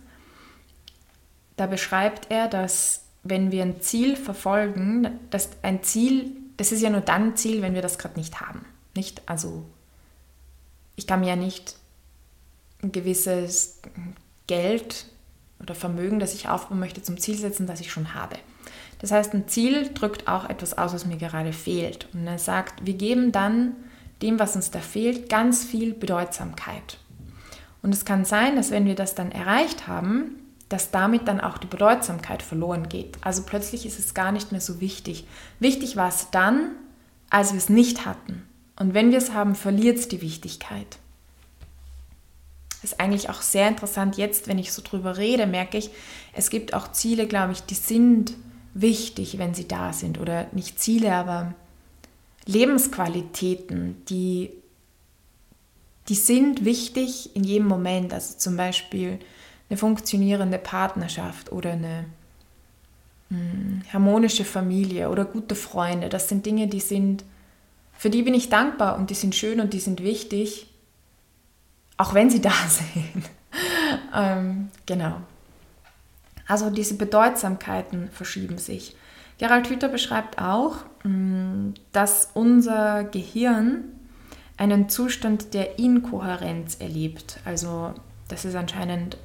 Da 1.55 1.67
beschreibt 1.67 2.31
er, 2.31 2.47
dass 2.47 3.03
wenn 3.23 3.51
wir 3.51 3.63
ein 3.63 3.81
Ziel 3.81 4.15
verfolgen, 4.15 5.19
dass 5.29 5.49
ein 5.61 5.83
Ziel, 5.83 6.31
das 6.57 6.71
ist 6.71 6.81
ja 6.81 6.89
nur 6.89 7.01
dann 7.01 7.29
ein 7.29 7.37
Ziel, 7.37 7.61
wenn 7.61 7.73
wir 7.73 7.81
das 7.81 7.97
gerade 7.97 8.17
nicht 8.17 8.39
haben. 8.39 8.65
Nicht? 8.95 9.21
Also 9.25 9.65
ich 10.99 11.07
kann 11.07 11.21
mir 11.21 11.27
ja 11.27 11.35
nicht 11.37 11.77
ein 12.83 12.91
gewisses 12.91 13.79
Geld 14.47 15.05
oder 15.61 15.73
Vermögen, 15.73 16.19
das 16.19 16.33
ich 16.33 16.49
aufbauen 16.49 16.79
möchte, 16.79 17.01
zum 17.01 17.17
Ziel 17.17 17.37
setzen, 17.37 17.67
das 17.67 17.79
ich 17.79 17.89
schon 17.89 18.13
habe. 18.13 18.35
Das 18.99 19.11
heißt, 19.11 19.33
ein 19.33 19.47
Ziel 19.47 19.93
drückt 19.93 20.27
auch 20.27 20.49
etwas 20.49 20.77
aus, 20.77 20.93
was 20.93 21.05
mir 21.05 21.15
gerade 21.15 21.53
fehlt. 21.53 22.09
Und 22.13 22.27
er 22.27 22.37
sagt, 22.37 22.85
wir 22.85 22.95
geben 22.95 23.31
dann 23.31 23.77
dem, 24.21 24.39
was 24.39 24.57
uns 24.57 24.71
da 24.71 24.79
fehlt, 24.79 25.29
ganz 25.29 25.63
viel 25.63 25.93
Bedeutsamkeit. 25.93 26.97
Und 27.81 27.93
es 27.93 28.03
kann 28.03 28.25
sein, 28.25 28.57
dass 28.57 28.69
wenn 28.69 28.85
wir 28.85 28.95
das 28.95 29.15
dann 29.15 29.31
erreicht 29.31 29.87
haben, 29.87 30.35
dass 30.67 30.91
damit 30.91 31.29
dann 31.29 31.39
auch 31.39 31.57
die 31.57 31.67
Bedeutsamkeit 31.67 32.43
verloren 32.43 32.89
geht. 32.89 33.17
Also 33.21 33.43
plötzlich 33.43 33.85
ist 33.85 33.99
es 33.99 34.13
gar 34.13 34.33
nicht 34.33 34.51
mehr 34.51 34.59
so 34.59 34.81
wichtig. 34.81 35.25
Wichtig 35.61 35.95
war 35.95 36.09
es 36.09 36.29
dann, 36.29 36.71
als 37.29 37.53
wir 37.53 37.57
es 37.57 37.69
nicht 37.69 38.05
hatten. 38.05 38.48
Und 38.79 38.93
wenn 38.93 39.11
wir 39.11 39.19
es 39.19 39.33
haben, 39.33 39.55
verliert 39.55 39.97
es 39.99 40.07
die 40.07 40.21
Wichtigkeit. 40.21 40.97
ist 42.81 42.99
eigentlich 42.99 43.29
auch 43.29 43.41
sehr 43.41 43.67
interessant. 43.67 44.17
Jetzt, 44.17 44.47
wenn 44.47 44.57
ich 44.57 44.71
so 44.71 44.81
drüber 44.81 45.17
rede, 45.17 45.45
merke 45.45 45.77
ich, 45.77 45.91
es 46.33 46.49
gibt 46.49 46.73
auch 46.73 46.91
Ziele, 46.91 47.27
glaube 47.27 47.51
ich, 47.51 47.61
die 47.61 47.75
sind 47.75 48.33
wichtig, 48.73 49.37
wenn 49.37 49.53
sie 49.53 49.67
da 49.67 49.91
sind. 49.91 50.17
Oder 50.19 50.47
nicht 50.53 50.79
Ziele, 50.79 51.13
aber 51.13 51.53
Lebensqualitäten, 52.45 54.03
die, 54.07 54.51
die 56.07 56.15
sind 56.15 56.63
wichtig 56.63 57.35
in 57.35 57.43
jedem 57.43 57.67
Moment. 57.67 58.13
Also 58.13 58.37
zum 58.37 58.55
Beispiel 58.55 59.19
eine 59.69 59.77
funktionierende 59.77 60.57
Partnerschaft 60.57 61.51
oder 61.51 61.73
eine 61.73 62.05
hm, 63.29 63.83
harmonische 63.91 64.45
Familie 64.45 65.09
oder 65.09 65.25
gute 65.25 65.55
Freunde. 65.55 66.09
Das 66.09 66.29
sind 66.29 66.45
Dinge, 66.45 66.67
die 66.67 66.79
sind, 66.79 67.23
für 67.99 68.09
die 68.09 68.23
bin 68.23 68.33
ich 68.33 68.47
dankbar 68.47 68.97
und 68.97 69.09
die 69.09 69.13
sind 69.13 69.35
schön 69.35 69.59
und 69.59 69.73
die 69.73 69.81
sind 69.81 70.01
wichtig, 70.01 70.67
auch 71.97 72.13
wenn 72.13 72.29
sie 72.29 72.39
da 72.41 72.53
sind. 72.69 73.29
ähm, 74.15 74.69
genau. 74.85 75.17
Also 76.47 76.69
diese 76.69 76.95
Bedeutsamkeiten 76.95 78.09
verschieben 78.09 78.57
sich. 78.57 78.95
Gerald 79.37 79.69
Hüther 79.69 79.89
beschreibt 79.89 80.39
auch, 80.39 80.77
mm, 81.03 81.71
dass 81.91 82.29
unser 82.33 83.03
Gehirn 83.03 83.83
einen 84.55 84.87
Zustand 84.87 85.53
der 85.53 85.77
Inkohärenz 85.77 86.75
erlebt. 86.75 87.41
Also 87.43 87.93
das 88.29 88.45
ist 88.45 88.55
anscheinend 88.55 89.17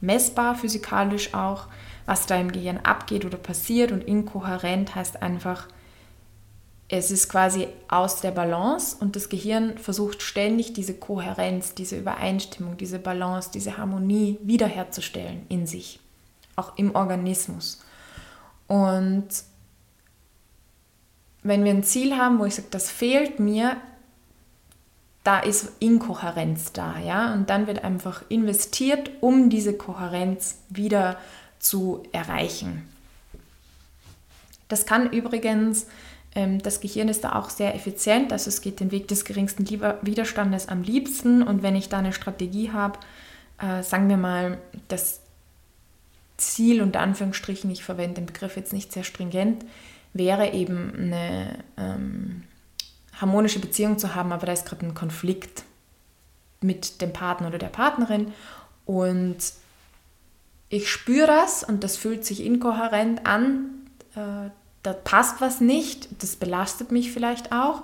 messbar 0.00 0.56
physikalisch 0.56 1.32
auch, 1.32 1.68
was 2.06 2.26
da 2.26 2.34
im 2.34 2.50
Gehirn 2.50 2.78
abgeht 2.78 3.24
oder 3.24 3.38
passiert. 3.38 3.92
Und 3.92 4.02
inkohärent 4.02 4.96
heißt 4.96 5.22
einfach, 5.22 5.68
es 6.92 7.10
ist 7.10 7.30
quasi 7.30 7.68
aus 7.88 8.20
der 8.20 8.32
Balance 8.32 8.98
und 9.00 9.16
das 9.16 9.30
Gehirn 9.30 9.78
versucht 9.78 10.20
ständig 10.20 10.74
diese 10.74 10.92
Kohärenz, 10.92 11.74
diese 11.74 11.96
Übereinstimmung, 11.96 12.76
diese 12.76 12.98
Balance, 12.98 13.50
diese 13.50 13.78
Harmonie 13.78 14.38
wiederherzustellen 14.42 15.46
in 15.48 15.66
sich, 15.66 16.00
auch 16.54 16.76
im 16.76 16.94
Organismus. 16.94 17.82
Und 18.68 19.26
wenn 21.42 21.64
wir 21.64 21.70
ein 21.70 21.82
Ziel 21.82 22.14
haben, 22.18 22.38
wo 22.38 22.44
ich 22.44 22.56
sage, 22.56 22.68
das 22.70 22.90
fehlt 22.90 23.40
mir, 23.40 23.78
da 25.24 25.40
ist 25.40 25.72
Inkohärenz 25.78 26.72
da, 26.72 26.98
ja, 26.98 27.32
und 27.32 27.48
dann 27.48 27.66
wird 27.66 27.84
einfach 27.84 28.22
investiert, 28.28 29.12
um 29.22 29.48
diese 29.48 29.72
Kohärenz 29.72 30.58
wieder 30.68 31.16
zu 31.58 32.02
erreichen. 32.12 32.86
Das 34.68 34.84
kann 34.84 35.10
übrigens 35.10 35.86
das 36.34 36.80
Gehirn 36.80 37.08
ist 37.08 37.24
da 37.24 37.34
auch 37.34 37.50
sehr 37.50 37.74
effizient, 37.74 38.32
also 38.32 38.48
es 38.48 38.62
geht 38.62 38.80
den 38.80 38.90
Weg 38.90 39.06
des 39.08 39.24
geringsten 39.24 39.68
Widerstandes 39.68 40.68
am 40.68 40.82
liebsten. 40.82 41.42
Und 41.42 41.62
wenn 41.62 41.76
ich 41.76 41.90
da 41.90 41.98
eine 41.98 42.14
Strategie 42.14 42.72
habe, 42.72 42.98
äh, 43.58 43.82
sagen 43.82 44.08
wir 44.08 44.16
mal, 44.16 44.58
das 44.88 45.20
Ziel 46.38 46.80
unter 46.80 47.00
Anführungsstrichen, 47.00 47.70
ich 47.70 47.84
verwende 47.84 48.14
den 48.14 48.26
Begriff 48.26 48.56
jetzt 48.56 48.72
nicht 48.72 48.92
sehr 48.92 49.04
stringent, 49.04 49.64
wäre 50.14 50.52
eben 50.52 50.92
eine 50.94 51.58
ähm, 51.76 52.44
harmonische 53.20 53.60
Beziehung 53.60 53.98
zu 53.98 54.14
haben, 54.14 54.32
aber 54.32 54.46
da 54.46 54.52
ist 54.52 54.66
gerade 54.66 54.86
ein 54.86 54.94
Konflikt 54.94 55.64
mit 56.60 57.00
dem 57.02 57.12
Partner 57.12 57.48
oder 57.48 57.58
der 57.58 57.68
Partnerin 57.68 58.32
und 58.84 59.38
ich 60.68 60.90
spüre 60.90 61.26
das 61.26 61.62
und 61.62 61.84
das 61.84 61.98
fühlt 61.98 62.24
sich 62.24 62.44
inkohärent 62.44 63.26
an. 63.26 63.90
Äh, 64.14 64.50
da 64.82 64.92
passt 64.92 65.40
was 65.40 65.60
nicht, 65.60 66.08
das 66.22 66.36
belastet 66.36 66.92
mich 66.92 67.12
vielleicht 67.12 67.52
auch. 67.52 67.82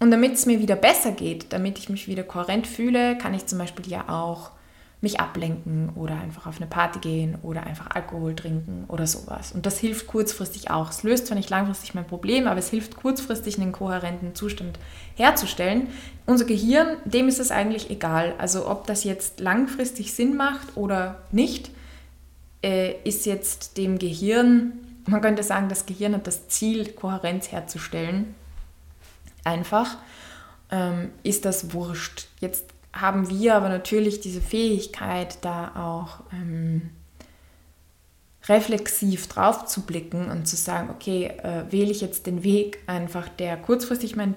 Und 0.00 0.10
damit 0.10 0.34
es 0.34 0.46
mir 0.46 0.60
wieder 0.60 0.76
besser 0.76 1.12
geht, 1.12 1.52
damit 1.52 1.78
ich 1.78 1.88
mich 1.88 2.06
wieder 2.06 2.22
kohärent 2.22 2.66
fühle, 2.66 3.18
kann 3.18 3.34
ich 3.34 3.46
zum 3.46 3.58
Beispiel 3.58 3.88
ja 3.88 4.08
auch 4.08 4.52
mich 5.00 5.20
ablenken 5.20 5.90
oder 5.94 6.18
einfach 6.18 6.46
auf 6.46 6.56
eine 6.56 6.66
Party 6.66 6.98
gehen 6.98 7.38
oder 7.42 7.64
einfach 7.64 7.90
Alkohol 7.94 8.34
trinken 8.34 8.84
oder 8.88 9.06
sowas. 9.06 9.52
Und 9.52 9.64
das 9.64 9.78
hilft 9.78 10.08
kurzfristig 10.08 10.70
auch. 10.70 10.90
Es 10.90 11.04
löst 11.04 11.28
zwar 11.28 11.36
nicht 11.36 11.50
langfristig 11.50 11.94
mein 11.94 12.06
Problem, 12.06 12.48
aber 12.48 12.58
es 12.58 12.70
hilft 12.70 12.96
kurzfristig 12.96 13.60
einen 13.60 13.70
kohärenten 13.70 14.34
Zustand 14.34 14.78
herzustellen. 15.14 15.88
Unser 16.26 16.46
Gehirn, 16.46 16.96
dem 17.04 17.28
ist 17.28 17.38
es 17.38 17.52
eigentlich 17.52 17.90
egal. 17.90 18.34
Also 18.38 18.68
ob 18.68 18.88
das 18.88 19.04
jetzt 19.04 19.38
langfristig 19.38 20.12
Sinn 20.12 20.36
macht 20.36 20.76
oder 20.76 21.22
nicht, 21.30 21.70
äh, 22.64 22.94
ist 23.04 23.24
jetzt 23.24 23.76
dem 23.76 24.00
Gehirn 24.00 24.72
man 25.08 25.20
könnte 25.20 25.42
sagen, 25.42 25.68
das 25.68 25.86
Gehirn 25.86 26.14
hat 26.14 26.26
das 26.26 26.48
Ziel, 26.48 26.92
Kohärenz 26.92 27.50
herzustellen. 27.50 28.34
Einfach 29.44 29.96
ähm, 30.70 31.10
ist 31.22 31.44
das 31.44 31.72
wurscht. 31.72 32.28
Jetzt 32.40 32.66
haben 32.92 33.28
wir 33.30 33.54
aber 33.54 33.68
natürlich 33.68 34.20
diese 34.20 34.40
Fähigkeit, 34.40 35.38
da 35.42 35.72
auch 35.76 36.24
ähm, 36.32 36.90
reflexiv 38.48 39.26
drauf 39.28 39.66
zu 39.66 39.82
blicken 39.82 40.30
und 40.30 40.46
zu 40.46 40.56
sagen, 40.56 40.90
okay, 40.90 41.26
äh, 41.42 41.70
wähle 41.70 41.90
ich 41.90 42.00
jetzt 42.00 42.26
den 42.26 42.42
Weg 42.42 42.78
einfach, 42.86 43.28
der 43.28 43.56
kurzfristig 43.56 44.16
mein 44.16 44.34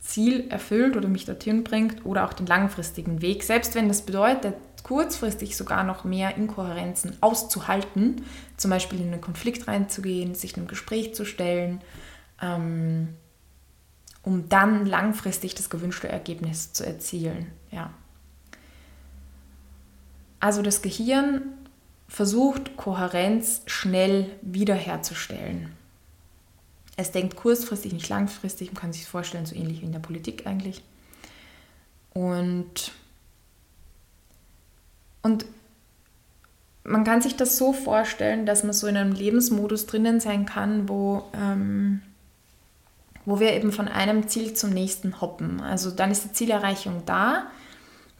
Ziel 0.00 0.48
erfüllt 0.48 0.96
oder 0.96 1.08
mich 1.08 1.26
dorthin 1.26 1.62
bringt 1.62 2.04
oder 2.04 2.24
auch 2.24 2.32
den 2.32 2.46
langfristigen 2.46 3.20
Weg, 3.20 3.44
selbst 3.44 3.74
wenn 3.74 3.88
das 3.88 4.02
bedeutet, 4.02 4.54
kurzfristig 4.82 5.56
sogar 5.56 5.84
noch 5.84 6.04
mehr 6.04 6.36
Inkohärenzen 6.36 7.16
auszuhalten, 7.20 8.24
zum 8.56 8.70
Beispiel 8.70 9.00
in 9.00 9.12
einen 9.12 9.20
Konflikt 9.20 9.68
reinzugehen, 9.68 10.34
sich 10.34 10.56
einem 10.56 10.66
Gespräch 10.66 11.14
zu 11.14 11.24
stellen, 11.24 11.80
ähm, 12.40 13.08
um 14.22 14.48
dann 14.48 14.86
langfristig 14.86 15.54
das 15.54 15.70
gewünschte 15.70 16.08
Ergebnis 16.08 16.72
zu 16.72 16.84
erzielen. 16.84 17.46
Ja. 17.70 17.92
Also 20.40 20.62
das 20.62 20.82
Gehirn 20.82 21.42
versucht 22.08 22.76
Kohärenz 22.76 23.62
schnell 23.66 24.30
wiederherzustellen. 24.42 25.72
Es 26.96 27.12
denkt 27.12 27.36
kurzfristig, 27.36 27.92
nicht 27.92 28.08
langfristig, 28.08 28.72
man 28.72 28.80
kann 28.80 28.92
sich 28.92 29.06
vorstellen, 29.06 29.46
so 29.46 29.54
ähnlich 29.54 29.80
wie 29.80 29.86
in 29.86 29.92
der 29.92 30.00
Politik 30.00 30.46
eigentlich. 30.46 30.82
Und 32.12 32.92
und 35.22 35.44
man 36.84 37.04
kann 37.04 37.22
sich 37.22 37.36
das 37.36 37.56
so 37.56 37.72
vorstellen, 37.72 38.46
dass 38.46 38.64
man 38.64 38.72
so 38.72 38.86
in 38.86 38.96
einem 38.96 39.12
Lebensmodus 39.12 39.86
drinnen 39.86 40.20
sein 40.20 40.46
kann, 40.46 40.88
wo, 40.88 41.24
ähm, 41.34 42.02
wo 43.26 43.38
wir 43.38 43.52
eben 43.52 43.70
von 43.70 43.86
einem 43.86 44.28
Ziel 44.28 44.54
zum 44.54 44.70
nächsten 44.70 45.20
hoppen. 45.20 45.60
Also 45.60 45.90
dann 45.90 46.10
ist 46.10 46.24
die 46.24 46.32
Zielerreichung 46.32 47.02
da, 47.06 47.44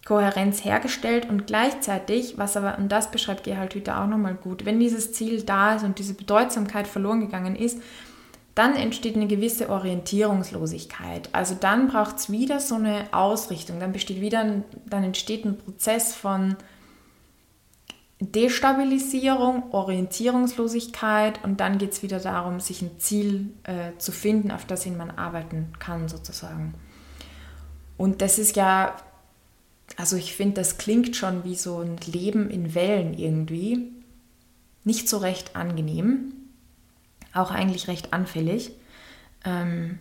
Kohärenz 0.04 0.64
hergestellt 0.64 1.28
und 1.28 1.47
gleichzeitig, 1.47 2.38
was 2.38 2.57
aber, 2.57 2.78
und 2.78 2.90
das 2.90 3.11
beschreibt 3.11 3.45
Gerhard 3.45 3.75
Hüther 3.75 4.00
auch 4.00 4.07
nochmal 4.07 4.35
gut, 4.35 4.64
wenn 4.64 4.80
dieses 4.80 5.12
Ziel 5.12 5.42
da 5.42 5.76
ist 5.76 5.85
und 5.85 5.99
diese 5.99 6.14
Bedeutsamkeit 6.14 6.87
verloren 6.87 7.21
gegangen 7.21 7.57
ist, 7.57 7.80
dann 8.54 8.75
entsteht 8.75 9.16
eine 9.16 9.26
gewisse 9.26 9.71
Orientierungslosigkeit. 9.71 11.28
Also 11.33 11.57
dann 11.59 11.88
braucht 11.88 12.16
es 12.16 12.30
wieder 12.30 12.61
so 12.61 12.75
eine 12.75 13.04
Ausrichtung, 13.12 13.78
dann 13.78 13.92
besteht 13.92 14.21
wieder, 14.21 14.62
dann 14.87 15.04
entsteht 15.04 15.45
ein 15.45 15.57
Prozess 15.57 16.14
von 16.14 16.57
Destabilisierung, 18.21 19.73
Orientierungslosigkeit 19.73 21.43
und 21.43 21.59
dann 21.61 21.79
geht 21.79 21.93
es 21.93 22.03
wieder 22.03 22.21
darum, 22.21 22.61
sich 22.61 22.83
ein 22.83 22.99
Ziel 22.99 23.49
äh, 23.65 23.97
zu 23.97 24.12
finden, 24.12 24.50
auf 24.50 24.67
das 24.67 24.85
hin 24.85 24.99
man 24.99 25.11
arbeiten 25.11 25.73
kann 25.79 26.09
sozusagen. 26.09 26.75
Und 27.97 28.21
das 28.21 28.39
ist 28.39 28.57
ja, 28.57 28.97
also 29.97 30.17
ich 30.17 30.35
finde, 30.35 30.57
das 30.57 30.77
klingt 30.77 31.17
schon 31.17 31.45
wie 31.45 31.55
so 31.55 31.81
ein 31.81 31.97
Leben 32.07 32.50
in 32.50 32.75
Wellen 32.75 33.15
irgendwie. 33.15 33.91
Nicht 34.85 35.09
so 35.09 35.19
recht 35.19 35.57
angenehm, 35.57 36.33
auch 37.33 37.50
eigentlich 37.50 37.89
recht 37.89 38.12
anfällig. 38.12 38.73
Ähm, 39.45 39.99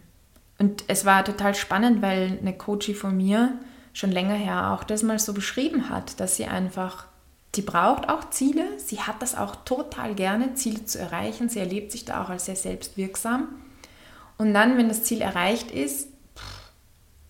und 0.58 0.84
es 0.88 1.06
war 1.06 1.24
total 1.24 1.56
spannend, 1.56 2.02
weil 2.02 2.38
eine 2.42 2.54
Coachie 2.54 2.94
von 2.94 3.16
mir 3.16 3.58
schon 3.94 4.12
länger 4.12 4.36
her 4.36 4.72
auch 4.72 4.84
das 4.84 5.04
mal 5.04 5.20
so 5.20 5.34
beschrieben 5.34 5.90
hat, 5.90 6.20
dass 6.20 6.36
sie 6.36 6.46
einfach 6.46 7.09
Sie 7.56 7.62
braucht 7.62 8.10
auch 8.10 8.30
Ziele. 8.30 8.64
Sie 8.78 9.02
hat 9.02 9.22
das 9.22 9.36
auch 9.36 9.56
total 9.66 10.14
gerne, 10.16 10.54
Ziele 10.54 10.86
zu 10.86 11.00
erreichen. 11.00 11.50
Sie 11.50 11.60
erlebt 11.60 11.92
sich 11.92 12.06
da 12.06 12.24
auch 12.24 12.30
als 12.30 12.46
sehr 12.46 12.56
selbstwirksam. 12.56 13.48
Und 14.38 14.54
dann, 14.54 14.78
wenn 14.78 14.88
das 14.88 15.04
Ziel 15.04 15.22
erreicht 15.22 15.72
ist, 15.72 16.08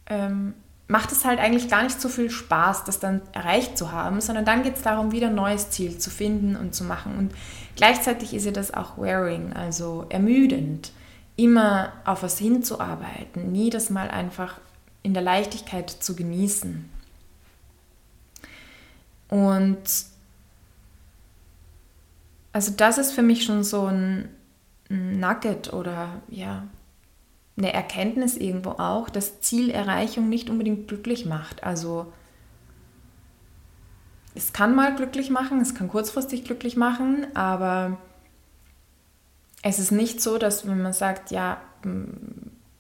ähm, 0.08 0.54
macht 0.88 1.12
es 1.12 1.24
halt 1.24 1.40
eigentlich 1.40 1.70
gar 1.70 1.84
nicht 1.84 2.02
so 2.02 2.10
viel 2.10 2.30
Spaß, 2.30 2.84
das 2.84 3.00
dann 3.00 3.22
erreicht 3.32 3.78
zu 3.78 3.92
haben, 3.92 4.22
sondern 4.22 4.44
dann 4.44 4.64
geht 4.64 4.76
es 4.76 4.82
darum, 4.82 5.12
wieder 5.12 5.28
ein 5.28 5.36
neues 5.36 5.70
Ziel 5.70 6.00
zu 6.00 6.10
finden 6.10 6.56
und 6.56 6.76
zu 6.76 6.84
machen. 6.84 7.16
Und 7.18 7.34
gleichzeitig 7.76 8.34
ist 8.34 8.46
ihr 8.46 8.52
das 8.52 8.74
auch 8.74 8.98
wearing, 8.98 9.54
also 9.54 10.06
ermüdend, 10.10 10.92
immer 11.36 11.94
auf 12.06 12.24
was 12.24 12.38
hinzuarbeiten, 12.40 13.52
nie 13.52 13.70
das 13.70 13.90
mal 13.90 14.10
einfach 14.10 14.60
in 15.04 15.14
der 15.14 15.24
Leichtigkeit 15.24 15.90
zu 15.90 16.16
genießen. 16.16 16.90
Und 19.30 19.80
also 22.52 22.74
das 22.76 22.98
ist 22.98 23.12
für 23.12 23.22
mich 23.22 23.46
schon 23.46 23.64
so 23.64 23.86
ein 23.86 24.30
Nugget 24.90 25.72
oder 25.72 26.22
ja, 26.28 26.68
eine 27.58 27.74
Erkenntnis 27.74 28.36
irgendwo 28.38 28.72
auch, 28.72 29.10
dass 29.10 29.42
Zielerreichung 29.42 30.30
nicht 30.30 30.50
unbedingt 30.50 30.88
glücklich 30.88 31.26
macht. 31.26 31.64
Also 31.64 32.12
es 34.34 34.54
kann 34.54 34.76
mal 34.76 34.96
glücklich 34.96 35.30
machen, 35.30 35.62
es 35.62 35.76
kann 35.76 35.90
kurzfristig 35.90 36.44
glücklich 36.46 36.76
machen, 36.76 37.28
aber 37.36 37.98
es 39.62 39.80
ist 39.80 39.92
nicht 39.92 40.22
so, 40.22 40.38
dass 40.38 40.68
wenn 40.68 40.82
man 40.82 40.94
sagt, 40.94 41.32
ja, 41.32 41.62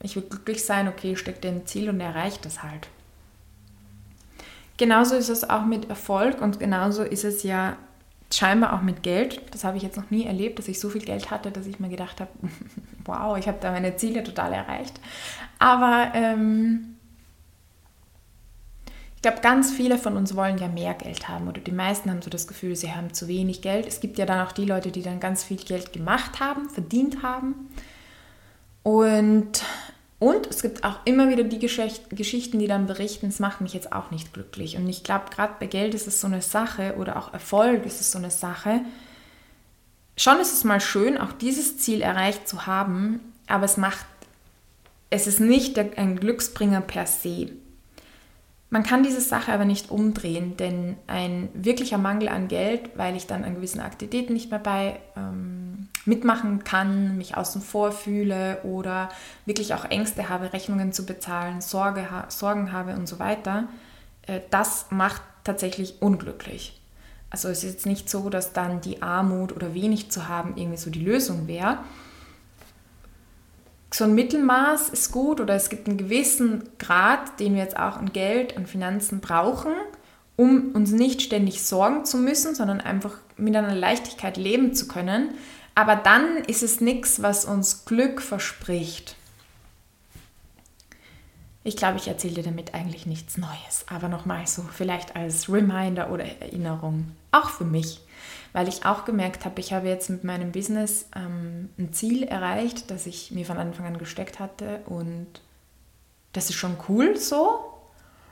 ich 0.01 0.15
will 0.15 0.23
glücklich 0.23 0.63
sein, 0.63 0.87
okay, 0.87 1.15
steckt 1.15 1.45
ein 1.45 1.65
Ziel 1.67 1.89
und 1.89 1.99
erreicht 1.99 2.45
das 2.45 2.63
halt. 2.63 2.87
Genauso 4.79 5.15
ist 5.15 5.27
es 5.27 5.49
auch 5.49 5.65
mit 5.65 5.89
Erfolg 5.89 6.41
und 6.41 6.57
genauso 6.57 7.03
ist 7.03 7.25
es 7.25 7.43
ja 7.43 7.75
scheinbar 8.33 8.71
auch 8.71 8.81
mit 8.81 9.03
Geld. 9.03 9.41
Das 9.51 9.65
habe 9.65 9.75
ich 9.75 9.83
jetzt 9.83 9.97
noch 9.97 10.09
nie 10.09 10.25
erlebt, 10.25 10.57
dass 10.57 10.69
ich 10.69 10.79
so 10.79 10.89
viel 10.89 11.01
Geld 11.01 11.29
hatte, 11.31 11.51
dass 11.51 11.65
ich 11.65 11.81
mir 11.81 11.89
gedacht 11.89 12.21
habe, 12.21 12.31
wow, 13.03 13.37
ich 13.37 13.49
habe 13.49 13.57
da 13.59 13.71
meine 13.71 13.97
Ziele 13.97 14.23
total 14.23 14.53
erreicht. 14.53 15.01
Aber 15.59 16.13
ähm, 16.13 16.95
ich 19.17 19.21
glaube, 19.21 19.41
ganz 19.41 19.73
viele 19.73 19.97
von 19.97 20.15
uns 20.15 20.33
wollen 20.33 20.57
ja 20.59 20.69
mehr 20.69 20.93
Geld 20.93 21.27
haben 21.27 21.49
oder 21.49 21.59
die 21.59 21.73
meisten 21.73 22.09
haben 22.09 22.21
so 22.21 22.29
das 22.29 22.47
Gefühl, 22.47 22.77
sie 22.77 22.93
haben 22.93 23.13
zu 23.13 23.27
wenig 23.27 23.61
Geld. 23.61 23.85
Es 23.85 23.99
gibt 23.99 24.17
ja 24.17 24.25
dann 24.25 24.47
auch 24.47 24.53
die 24.53 24.63
Leute, 24.63 24.91
die 24.91 25.01
dann 25.01 25.19
ganz 25.19 25.43
viel 25.43 25.57
Geld 25.57 25.91
gemacht 25.91 26.39
haben, 26.39 26.69
verdient 26.69 27.21
haben. 27.21 27.69
Und, 28.83 29.61
und 30.19 30.47
es 30.47 30.61
gibt 30.61 30.83
auch 30.83 30.99
immer 31.05 31.29
wieder 31.29 31.45
die 31.45 31.59
Geschichten, 31.59 32.59
die 32.59 32.67
dann 32.67 32.87
berichten, 32.87 33.27
es 33.27 33.39
macht 33.39 33.61
mich 33.61 33.73
jetzt 33.73 33.93
auch 33.93 34.11
nicht 34.11 34.33
glücklich. 34.33 34.75
Und 34.75 34.87
ich 34.89 35.03
glaube, 35.03 35.25
gerade 35.33 35.53
bei 35.59 35.65
Geld 35.65 35.93
ist 35.93 36.07
es 36.07 36.19
so 36.19 36.27
eine 36.27 36.41
Sache 36.41 36.95
oder 36.97 37.17
auch 37.17 37.33
Erfolg 37.33 37.85
ist 37.85 38.01
es 38.01 38.11
so 38.11 38.17
eine 38.17 38.29
Sache. 38.29 38.81
Schon 40.17 40.41
ist 40.41 40.51
es 40.51 40.65
mal 40.65 40.81
schön, 40.81 41.17
auch 41.17 41.31
dieses 41.31 41.77
Ziel 41.77 42.01
erreicht 42.01 42.49
zu 42.49 42.65
haben, 42.65 43.21
aber 43.47 43.63
es 43.63 43.77
macht, 43.77 44.05
es 45.09 45.25
ist 45.25 45.39
nicht 45.39 45.79
ein 45.79 46.19
Glücksbringer 46.19 46.81
per 46.81 47.07
se. 47.07 47.51
Man 48.69 48.83
kann 48.83 49.03
diese 49.03 49.21
Sache 49.21 49.53
aber 49.53 49.63
nicht 49.63 49.89
umdrehen, 49.89 50.57
denn 50.57 50.97
ein 51.07 51.47
wirklicher 51.53 51.97
Mangel 51.97 52.27
an 52.27 52.49
Geld, 52.49 52.89
weil 52.95 53.15
ich 53.15 53.25
dann 53.25 53.45
an 53.45 53.55
gewissen 53.55 53.79
Aktivitäten 53.79 54.33
nicht 54.33 54.51
mehr 54.51 54.59
bei 54.59 54.99
ähm, 55.15 55.48
mitmachen 56.09 56.63
kann, 56.63 57.17
mich 57.17 57.37
außen 57.37 57.61
vor 57.61 57.91
fühle 57.91 58.61
oder 58.63 59.09
wirklich 59.45 59.73
auch 59.73 59.85
Ängste 59.85 60.27
habe, 60.27 60.51
Rechnungen 60.51 60.91
zu 60.91 61.05
bezahlen, 61.05 61.61
Sorge, 61.61 62.11
ha 62.11 62.25
Sorgen 62.29 62.71
habe 62.71 62.93
und 62.93 63.07
so 63.07 63.19
weiter, 63.19 63.69
äh, 64.27 64.41
das 64.49 64.87
macht 64.89 65.21
tatsächlich 65.43 66.01
unglücklich. 66.01 66.81
Also 67.29 67.47
es 67.47 67.63
ist 67.63 67.71
jetzt 67.71 67.85
nicht 67.85 68.09
so, 68.09 68.29
dass 68.29 68.53
dann 68.53 68.81
die 68.81 69.01
Armut 69.01 69.55
oder 69.55 69.73
wenig 69.73 70.09
zu 70.09 70.27
haben 70.27 70.53
irgendwie 70.57 70.77
so 70.77 70.89
die 70.89 71.03
Lösung 71.03 71.47
wäre, 71.47 71.77
so 73.91 74.03
ein 74.03 74.13
Mittelmaß 74.13 74.89
ist 74.89 75.11
gut 75.11 75.41
oder 75.41 75.55
es 75.55 75.69
gibt 75.69 75.87
einen 75.87 75.97
gewissen 75.97 76.63
Grad, 76.77 77.39
den 77.39 77.55
wir 77.55 77.63
jetzt 77.63 77.77
auch 77.77 77.97
an 77.97 78.13
Geld, 78.13 78.55
an 78.55 78.67
Finanzen 78.67 79.19
brauchen, 79.19 79.73
um 80.35 80.71
uns 80.73 80.91
nicht 80.91 81.21
ständig 81.21 81.63
sorgen 81.63 82.05
zu 82.05 82.17
müssen, 82.17 82.53
sondern 82.53 82.81
einfach 82.81 83.17
mit 83.35 83.55
einer 83.55 83.73
Leichtigkeit 83.73 84.37
leben 84.37 84.73
zu 84.73 84.87
können. 84.87 85.31
Aber 85.75 85.95
dann 85.95 86.37
ist 86.45 86.63
es 86.63 86.81
nichts, 86.81 87.21
was 87.21 87.45
uns 87.45 87.85
Glück 87.85 88.21
verspricht. 88.21 89.15
Ich 91.63 91.77
glaube, 91.77 91.97
ich 91.97 92.07
erzähle 92.07 92.35
dir 92.35 92.43
damit 92.43 92.73
eigentlich 92.73 93.05
nichts 93.05 93.37
Neues, 93.37 93.85
aber 93.87 94.07
nochmal 94.07 94.47
so 94.47 94.63
vielleicht 94.63 95.15
als 95.15 95.49
Reminder 95.49 96.09
oder 96.09 96.25
Erinnerung, 96.25 97.11
auch 97.31 97.49
für 97.49 97.65
mich 97.65 98.01
weil 98.53 98.67
ich 98.67 98.85
auch 98.85 99.05
gemerkt 99.05 99.45
habe, 99.45 99.59
ich 99.59 99.73
habe 99.73 99.87
jetzt 99.87 100.09
mit 100.09 100.23
meinem 100.23 100.51
Business 100.51 101.07
ähm, 101.15 101.69
ein 101.77 101.93
Ziel 101.93 102.23
erreicht, 102.23 102.89
das 102.89 103.05
ich 103.05 103.31
mir 103.31 103.45
von 103.45 103.57
Anfang 103.57 103.85
an 103.85 103.97
gesteckt 103.97 104.39
hatte 104.39 104.81
und 104.85 105.27
das 106.33 106.49
ist 106.49 106.55
schon 106.55 106.77
cool 106.87 107.17
so. 107.17 107.65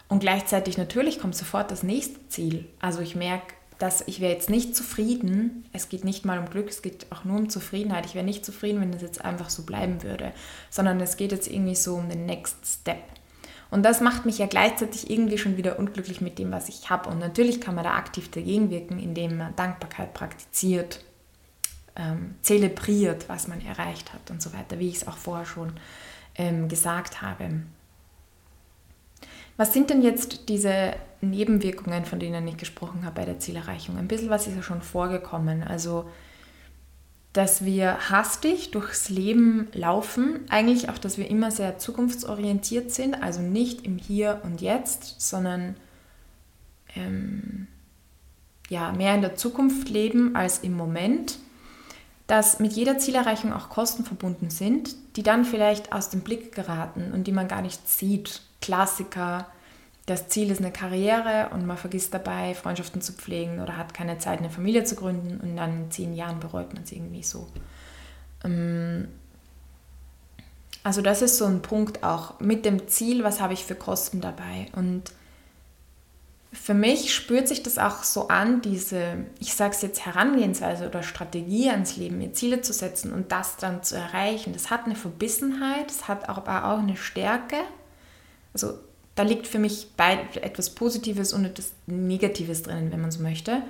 Und 0.09 0.19
gleichzeitig 0.19 0.77
natürlich 0.77 1.19
kommt 1.19 1.35
sofort 1.35 1.69
das 1.69 1.83
nächste 1.83 2.25
Ziel. 2.29 2.65
Also 2.79 3.01
ich 3.01 3.15
merke, 3.15 3.53
dass 3.79 4.03
ich 4.07 4.19
wäre 4.21 4.33
jetzt 4.33 4.49
nicht 4.49 4.75
zufrieden. 4.75 5.65
Es 5.73 5.89
geht 5.89 6.03
nicht 6.03 6.25
mal 6.25 6.39
um 6.39 6.49
Glück, 6.49 6.69
es 6.69 6.81
geht 6.81 7.07
auch 7.11 7.23
nur 7.23 7.37
um 7.37 7.49
Zufriedenheit. 7.49 8.05
Ich 8.05 8.15
wäre 8.15 8.25
nicht 8.25 8.45
zufrieden, 8.45 8.81
wenn 8.81 8.91
das 8.91 9.01
jetzt 9.01 9.23
einfach 9.23 9.49
so 9.49 9.63
bleiben 9.63 10.03
würde, 10.03 10.33
sondern 10.69 10.99
es 10.99 11.17
geht 11.17 11.31
jetzt 11.31 11.47
irgendwie 11.47 11.75
so 11.75 11.95
um 11.95 12.09
den 12.09 12.25
Next 12.25 12.57
Step. 12.65 13.03
Und 13.69 13.83
das 13.83 14.01
macht 14.01 14.25
mich 14.25 14.37
ja 14.37 14.45
gleichzeitig 14.47 15.09
irgendwie 15.09 15.37
schon 15.37 15.57
wieder 15.57 15.77
unglücklich 15.77 16.21
mit 16.21 16.39
dem, 16.39 16.51
was 16.51 16.69
ich 16.69 16.89
habe. 16.89 17.09
Und 17.09 17.19
natürlich 17.19 17.59
kann 17.59 17.75
man 17.75 17.83
da 17.83 17.95
aktiv 17.95 18.31
dagegen 18.31 18.69
wirken, 18.69 18.97
indem 18.97 19.37
man 19.37 19.55
Dankbarkeit 19.55 20.13
praktiziert, 20.13 21.03
ähm, 21.95 22.35
zelebriert, 22.41 23.27
was 23.27 23.47
man 23.47 23.63
erreicht 23.65 24.13
hat 24.13 24.31
und 24.31 24.41
so 24.41 24.53
weiter, 24.53 24.79
wie 24.79 24.87
ich 24.87 24.97
es 24.97 25.07
auch 25.07 25.17
vorher 25.17 25.45
schon 25.45 25.73
ähm, 26.35 26.69
gesagt 26.69 27.21
habe. 27.21 27.61
Was 29.57 29.73
sind 29.73 29.89
denn 29.89 30.01
jetzt 30.01 30.49
diese 30.49 30.93
Nebenwirkungen, 31.21 32.05
von 32.05 32.19
denen 32.19 32.47
ich 32.47 32.57
gesprochen 32.57 33.05
habe 33.05 33.15
bei 33.15 33.25
der 33.25 33.39
Zielerreichung? 33.39 33.97
Ein 33.97 34.07
bisschen 34.07 34.29
was 34.29 34.47
ist 34.47 34.55
ja 34.55 34.63
schon 34.63 34.81
vorgekommen. 34.81 35.63
Also 35.63 36.05
dass 37.37 37.63
wir 37.63 38.09
hastig 38.09 38.71
durchs 38.71 39.09
Leben 39.09 39.67
laufen, 39.71 40.39
eigentlich 40.49 40.89
auch, 40.89 40.97
dass 40.97 41.19
wir 41.19 41.29
immer 41.29 41.51
sehr 41.51 41.77
zukunftsorientiert 41.77 42.89
sind, 42.89 43.21
also 43.21 43.41
nicht 43.41 43.85
im 43.85 43.99
Hier 43.99 44.41
und 44.43 44.59
Jetzt, 44.59 45.21
sondern 45.21 45.75
ähm, 46.95 47.67
ja, 48.69 48.91
mehr 48.91 49.13
in 49.13 49.21
der 49.21 49.35
Zukunft 49.35 49.87
leben 49.89 50.35
als 50.35 50.59
im 50.59 50.73
Moment, 50.73 51.37
dass 52.25 52.59
mit 52.59 52.73
jeder 52.73 52.97
Zielerreichung 52.97 53.53
auch 53.53 53.69
Kosten 53.69 54.03
verbunden 54.03 54.49
sind, 54.49 54.95
die 55.15 55.21
dann 55.21 55.45
vielleicht 55.45 55.93
aus 55.93 56.09
dem 56.09 56.21
Blick 56.21 56.55
geraten 56.55 57.11
und 57.13 57.27
die 57.27 57.31
man 57.31 57.47
gar 57.47 57.61
nicht 57.61 57.87
sieht. 57.87 58.41
Klassiker, 58.61 59.45
das 60.07 60.29
Ziel 60.29 60.49
ist 60.51 60.61
eine 60.61 60.71
Karriere 60.71 61.49
und 61.53 61.65
man 61.65 61.75
vergisst 61.77 62.13
dabei, 62.13 62.55
Freundschaften 62.55 63.01
zu 63.01 63.11
pflegen 63.11 63.59
oder 63.59 63.75
hat 63.75 63.93
keine 63.93 64.17
Zeit, 64.17 64.39
eine 64.39 64.49
Familie 64.49 64.85
zu 64.85 64.95
gründen 64.95 65.39
und 65.41 65.57
dann 65.57 65.83
in 65.83 65.91
zehn 65.91 66.13
Jahren 66.15 66.39
bereut 66.39 66.73
man 66.73 66.83
es 66.83 66.93
irgendwie 66.93 67.23
so. 67.23 67.47
Ähm, 68.45 69.09
also 70.81 71.01
das 71.01 71.21
ist 71.21 71.37
so 71.37 71.43
ein 71.43 71.61
Punkt 71.61 72.03
auch 72.03 72.39
mit 72.39 72.63
dem 72.63 72.87
Ziel, 72.87 73.25
was 73.25 73.41
habe 73.41 73.51
ich 73.51 73.65
für 73.65 73.75
Kosten 73.75 74.21
dabei. 74.21 74.67
Und 74.71 75.11
für 76.53 76.73
mich 76.73 77.13
spürt 77.13 77.49
sich 77.49 77.61
das 77.61 77.77
auch 77.77 78.03
so 78.03 78.29
an, 78.29 78.61
diese, 78.61 79.25
ich 79.39 79.55
sage 79.55 79.75
es 79.75 79.81
jetzt, 79.81 80.05
Herangehensweise 80.05 80.87
oder 80.87 81.03
Strategie 81.03 81.69
ans 81.69 81.97
Leben, 81.97 82.19
mir 82.19 82.31
Ziele 82.31 82.61
zu 82.61 82.71
setzen 82.71 83.11
und 83.11 83.33
das 83.33 83.57
dann 83.57 83.83
zu 83.83 83.97
erreichen. 83.97 84.53
Das 84.53 84.69
hat 84.69 84.85
eine 84.85 84.95
Verbissenheit, 84.95 85.91
es 85.91 86.07
hat 86.07 86.29
aber 86.29 86.63
auch 86.71 86.79
eine 86.79 86.95
Stärke. 86.95 87.57
Also 88.53 88.79
da 89.17 89.23
liegt 89.23 89.47
für 89.47 89.57
mich 89.57 89.87
etwas 89.97 90.69
Positives 90.69 91.33
und 91.33 91.43
etwas 91.43 91.73
Negatives 91.87 92.61
drin, 92.61 92.91
wenn 92.91 93.01
man 93.01 93.09
so 93.09 93.21
möchte. 93.23 93.63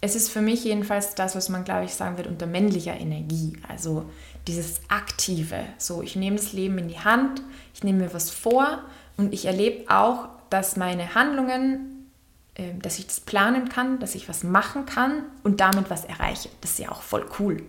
Es 0.00 0.14
ist 0.14 0.30
für 0.30 0.40
mich 0.40 0.62
jedenfalls 0.62 1.16
das, 1.16 1.34
was 1.34 1.48
man, 1.48 1.64
glaube 1.64 1.86
ich, 1.86 1.94
sagen 1.94 2.16
wird 2.16 2.28
unter 2.28 2.46
männlicher 2.46 2.94
Energie. 2.94 3.54
Also 3.66 4.08
dieses 4.46 4.80
Aktive. 4.88 5.64
So, 5.78 6.00
ich 6.00 6.14
nehme 6.14 6.36
das 6.36 6.52
Leben 6.52 6.78
in 6.78 6.86
die 6.86 7.00
Hand, 7.00 7.42
ich 7.74 7.82
nehme 7.82 8.04
mir 8.04 8.14
was 8.14 8.30
vor 8.30 8.84
und 9.16 9.34
ich 9.34 9.46
erlebe 9.46 9.90
auch, 9.90 10.28
dass 10.48 10.76
meine 10.76 11.16
Handlungen, 11.16 12.08
äh, 12.54 12.74
dass 12.80 13.00
ich 13.00 13.08
das 13.08 13.18
planen 13.18 13.68
kann, 13.68 13.98
dass 13.98 14.14
ich 14.14 14.28
was 14.28 14.44
machen 14.44 14.86
kann 14.86 15.24
und 15.42 15.58
damit 15.58 15.90
was 15.90 16.04
erreiche. 16.04 16.50
Das 16.60 16.72
ist 16.72 16.78
ja 16.78 16.92
auch 16.92 17.02
voll 17.02 17.26
cool. 17.40 17.64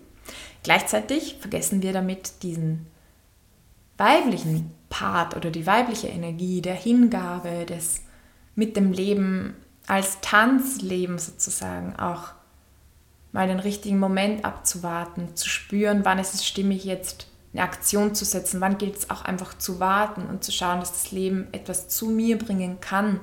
Gleichzeitig 0.62 1.38
vergessen 1.40 1.82
wir 1.82 1.92
damit 1.92 2.44
diesen 2.44 2.86
weiblichen 3.96 4.75
Part 4.88 5.36
oder 5.36 5.50
die 5.50 5.66
weibliche 5.66 6.08
Energie 6.08 6.62
der 6.62 6.74
Hingabe, 6.74 7.66
des 7.66 8.02
mit 8.54 8.76
dem 8.76 8.92
Leben 8.92 9.54
als 9.86 10.20
Tanzleben 10.20 11.18
sozusagen 11.18 11.96
auch 11.96 12.30
mal 13.32 13.46
den 13.46 13.60
richtigen 13.60 13.98
Moment 13.98 14.44
abzuwarten, 14.44 15.36
zu 15.36 15.48
spüren, 15.48 16.04
wann 16.04 16.18
ist 16.18 16.34
es 16.34 16.46
stimmig 16.46 16.84
jetzt 16.84 17.26
eine 17.52 17.62
Aktion 17.62 18.14
zu 18.14 18.24
setzen, 18.24 18.60
wann 18.60 18.78
gilt 18.78 18.96
es 18.96 19.10
auch 19.10 19.24
einfach 19.24 19.56
zu 19.58 19.80
warten 19.80 20.22
und 20.26 20.42
zu 20.42 20.52
schauen, 20.52 20.80
dass 20.80 20.92
das 20.92 21.12
Leben 21.12 21.46
etwas 21.52 21.88
zu 21.88 22.06
mir 22.06 22.38
bringen 22.38 22.80
kann. 22.80 23.20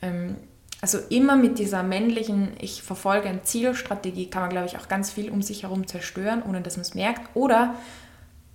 Ähm, 0.00 0.36
also 0.80 0.98
immer 1.10 1.36
mit 1.36 1.58
dieser 1.60 1.84
männlichen, 1.84 2.54
ich 2.60 2.82
verfolge 2.82 3.28
eine 3.28 3.44
Zielstrategie, 3.44 4.30
kann 4.30 4.42
man, 4.42 4.50
glaube 4.50 4.66
ich, 4.66 4.78
auch 4.78 4.88
ganz 4.88 5.12
viel 5.12 5.30
um 5.30 5.40
sich 5.40 5.62
herum 5.62 5.86
zerstören, 5.86 6.42
ohne 6.42 6.60
dass 6.60 6.76
man 6.76 6.82
es 6.82 6.94
merkt. 6.94 7.36
Oder 7.36 7.76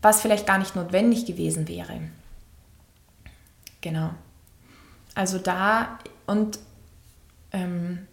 was 0.02 0.22
vielleicht 0.22 0.46
gar 0.46 0.58
nicht 0.58 0.76
notwendig 0.76 1.26
gewesen 1.26 1.68
wäre. 1.70 2.02
Genau. 3.82 4.12
Also 5.16 5.38
da 5.40 6.00
und 6.26 6.60
ähm, 7.52 8.08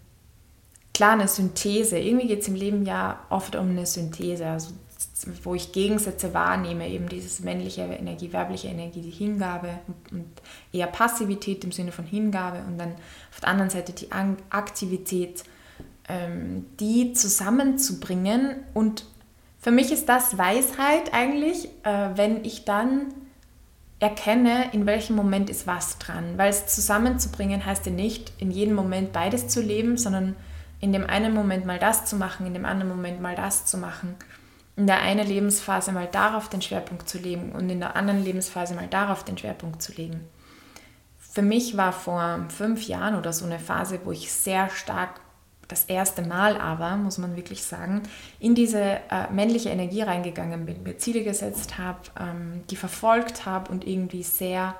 klar 0.94 1.12
eine 1.12 1.28
Synthese. 1.28 1.98
Irgendwie 1.98 2.28
geht 2.28 2.40
es 2.40 2.48
im 2.48 2.54
Leben 2.54 2.86
ja 2.86 3.20
oft 3.28 3.56
um 3.56 3.70
eine 3.70 3.86
Synthese, 3.86 4.46
also 4.46 4.70
wo 5.42 5.54
ich 5.54 5.72
Gegensätze 5.72 6.34
wahrnehme, 6.34 6.88
eben 6.88 7.08
dieses 7.08 7.40
männliche 7.40 7.82
Energie, 7.82 8.32
weibliche 8.32 8.68
Energie, 8.68 9.00
die 9.00 9.10
Hingabe 9.10 9.80
und 10.10 10.26
eher 10.72 10.86
Passivität 10.86 11.64
im 11.64 11.72
Sinne 11.72 11.92
von 11.92 12.04
Hingabe 12.04 12.62
und 12.66 12.78
dann 12.78 12.94
auf 13.32 13.40
der 13.40 13.48
anderen 13.48 13.70
Seite 13.70 13.92
die 13.92 14.10
Aktivität, 14.12 15.44
ähm, 16.08 16.66
die 16.78 17.12
zusammenzubringen 17.12 18.56
und 18.74 19.06
für 19.58 19.70
mich 19.70 19.92
ist 19.92 20.08
das 20.10 20.36
Weisheit 20.36 21.14
eigentlich, 21.14 21.68
äh, 21.84 22.10
wenn 22.16 22.44
ich 22.44 22.66
dann 22.66 23.14
erkenne, 24.04 24.72
in 24.72 24.86
welchem 24.86 25.16
Moment 25.16 25.48
ist 25.48 25.66
was 25.66 25.98
dran. 25.98 26.36
Weil 26.36 26.50
es 26.50 26.66
zusammenzubringen 26.66 27.64
heißt 27.64 27.86
ja 27.86 27.92
nicht, 27.92 28.32
in 28.38 28.50
jedem 28.50 28.74
Moment 28.74 29.12
beides 29.12 29.48
zu 29.48 29.60
leben, 29.60 29.96
sondern 29.96 30.36
in 30.80 30.92
dem 30.92 31.06
einen 31.06 31.32
Moment 31.32 31.64
mal 31.64 31.78
das 31.78 32.04
zu 32.04 32.16
machen, 32.16 32.46
in 32.46 32.52
dem 32.52 32.66
anderen 32.66 32.90
Moment 32.90 33.20
mal 33.22 33.34
das 33.34 33.64
zu 33.64 33.78
machen, 33.78 34.14
in 34.76 34.86
der 34.86 35.00
einen 35.00 35.26
Lebensphase 35.26 35.92
mal 35.92 36.06
darauf 36.06 36.50
den 36.50 36.60
Schwerpunkt 36.60 37.08
zu 37.08 37.16
legen 37.18 37.52
und 37.52 37.70
in 37.70 37.80
der 37.80 37.96
anderen 37.96 38.22
Lebensphase 38.22 38.74
mal 38.74 38.88
darauf 38.88 39.24
den 39.24 39.38
Schwerpunkt 39.38 39.80
zu 39.80 39.92
legen. 39.92 40.28
Für 41.18 41.42
mich 41.42 41.76
war 41.76 41.92
vor 41.92 42.44
fünf 42.48 42.86
Jahren 42.86 43.16
oder 43.16 43.32
so 43.32 43.46
eine 43.46 43.58
Phase, 43.58 44.00
wo 44.04 44.12
ich 44.12 44.30
sehr 44.30 44.68
stark 44.68 45.20
das 45.68 45.84
erste 45.84 46.22
Mal 46.22 46.56
aber, 46.58 46.96
muss 46.96 47.18
man 47.18 47.36
wirklich 47.36 47.62
sagen, 47.62 48.02
in 48.38 48.54
diese 48.54 48.80
äh, 48.80 49.30
männliche 49.32 49.70
Energie 49.70 50.02
reingegangen 50.02 50.66
bin, 50.66 50.82
mir 50.82 50.98
Ziele 50.98 51.24
gesetzt 51.24 51.78
habe, 51.78 52.00
ähm, 52.18 52.62
die 52.70 52.76
verfolgt 52.76 53.46
habe 53.46 53.70
und 53.70 53.86
irgendwie 53.86 54.22
sehr 54.22 54.74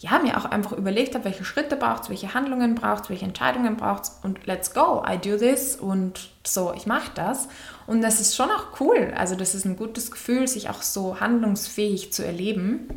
ja, 0.00 0.20
mir 0.20 0.38
auch 0.38 0.44
einfach 0.44 0.72
überlegt 0.72 1.14
habe, 1.14 1.24
welche 1.24 1.44
Schritte 1.44 1.74
braucht 1.74 2.04
es, 2.04 2.10
welche 2.10 2.32
Handlungen 2.32 2.76
braucht 2.76 3.04
es, 3.04 3.10
welche 3.10 3.24
Entscheidungen 3.24 3.76
braucht 3.76 4.04
es 4.04 4.18
und 4.22 4.46
let's 4.46 4.72
go, 4.72 5.04
I 5.04 5.18
do 5.18 5.36
this 5.36 5.74
und 5.74 6.30
so, 6.46 6.72
ich 6.72 6.86
mache 6.86 7.10
das. 7.16 7.48
Und 7.86 8.02
das 8.02 8.20
ist 8.20 8.36
schon 8.36 8.48
auch 8.50 8.80
cool. 8.80 9.12
Also 9.16 9.34
das 9.34 9.56
ist 9.56 9.64
ein 9.64 9.76
gutes 9.76 10.10
Gefühl, 10.12 10.46
sich 10.46 10.70
auch 10.70 10.82
so 10.82 11.18
handlungsfähig 11.18 12.12
zu 12.12 12.24
erleben. 12.24 12.88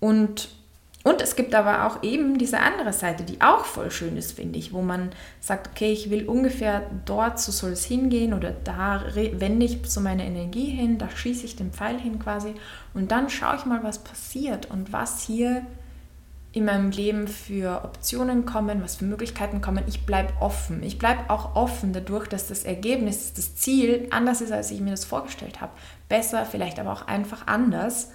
Und, 0.00 0.48
und 1.06 1.22
es 1.22 1.36
gibt 1.36 1.54
aber 1.54 1.86
auch 1.86 2.02
eben 2.02 2.36
diese 2.36 2.58
andere 2.58 2.92
Seite, 2.92 3.22
die 3.22 3.40
auch 3.40 3.64
voll 3.64 3.92
schön 3.92 4.16
ist, 4.16 4.32
finde 4.32 4.58
ich, 4.58 4.72
wo 4.72 4.82
man 4.82 5.10
sagt, 5.38 5.68
okay, 5.68 5.92
ich 5.92 6.10
will 6.10 6.28
ungefähr 6.28 6.82
dort, 7.04 7.38
so 7.38 7.52
soll 7.52 7.70
es 7.70 7.84
hingehen 7.84 8.34
oder 8.34 8.50
da 8.50 9.04
wende 9.14 9.66
ich 9.66 9.78
so 9.84 10.00
meine 10.00 10.26
Energie 10.26 10.68
hin, 10.68 10.98
da 10.98 11.08
schieße 11.08 11.44
ich 11.44 11.54
den 11.54 11.70
Pfeil 11.70 12.00
hin 12.00 12.18
quasi 12.18 12.54
und 12.92 13.12
dann 13.12 13.30
schaue 13.30 13.54
ich 13.54 13.64
mal, 13.66 13.84
was 13.84 14.00
passiert 14.00 14.68
und 14.68 14.92
was 14.92 15.22
hier 15.22 15.64
in 16.50 16.64
meinem 16.64 16.90
Leben 16.90 17.28
für 17.28 17.84
Optionen 17.84 18.44
kommen, 18.44 18.82
was 18.82 18.96
für 18.96 19.04
Möglichkeiten 19.04 19.60
kommen. 19.60 19.84
Ich 19.86 20.06
bleibe 20.06 20.32
offen. 20.40 20.82
Ich 20.82 20.98
bleibe 20.98 21.30
auch 21.30 21.54
offen 21.54 21.92
dadurch, 21.92 22.26
dass 22.26 22.48
das 22.48 22.64
Ergebnis, 22.64 23.32
das 23.32 23.54
Ziel 23.54 24.08
anders 24.10 24.40
ist, 24.40 24.50
als 24.50 24.72
ich 24.72 24.80
mir 24.80 24.90
das 24.90 25.04
vorgestellt 25.04 25.60
habe. 25.60 25.70
Besser, 26.08 26.44
vielleicht 26.44 26.80
aber 26.80 26.92
auch 26.92 27.06
einfach 27.06 27.46
anders, 27.46 28.10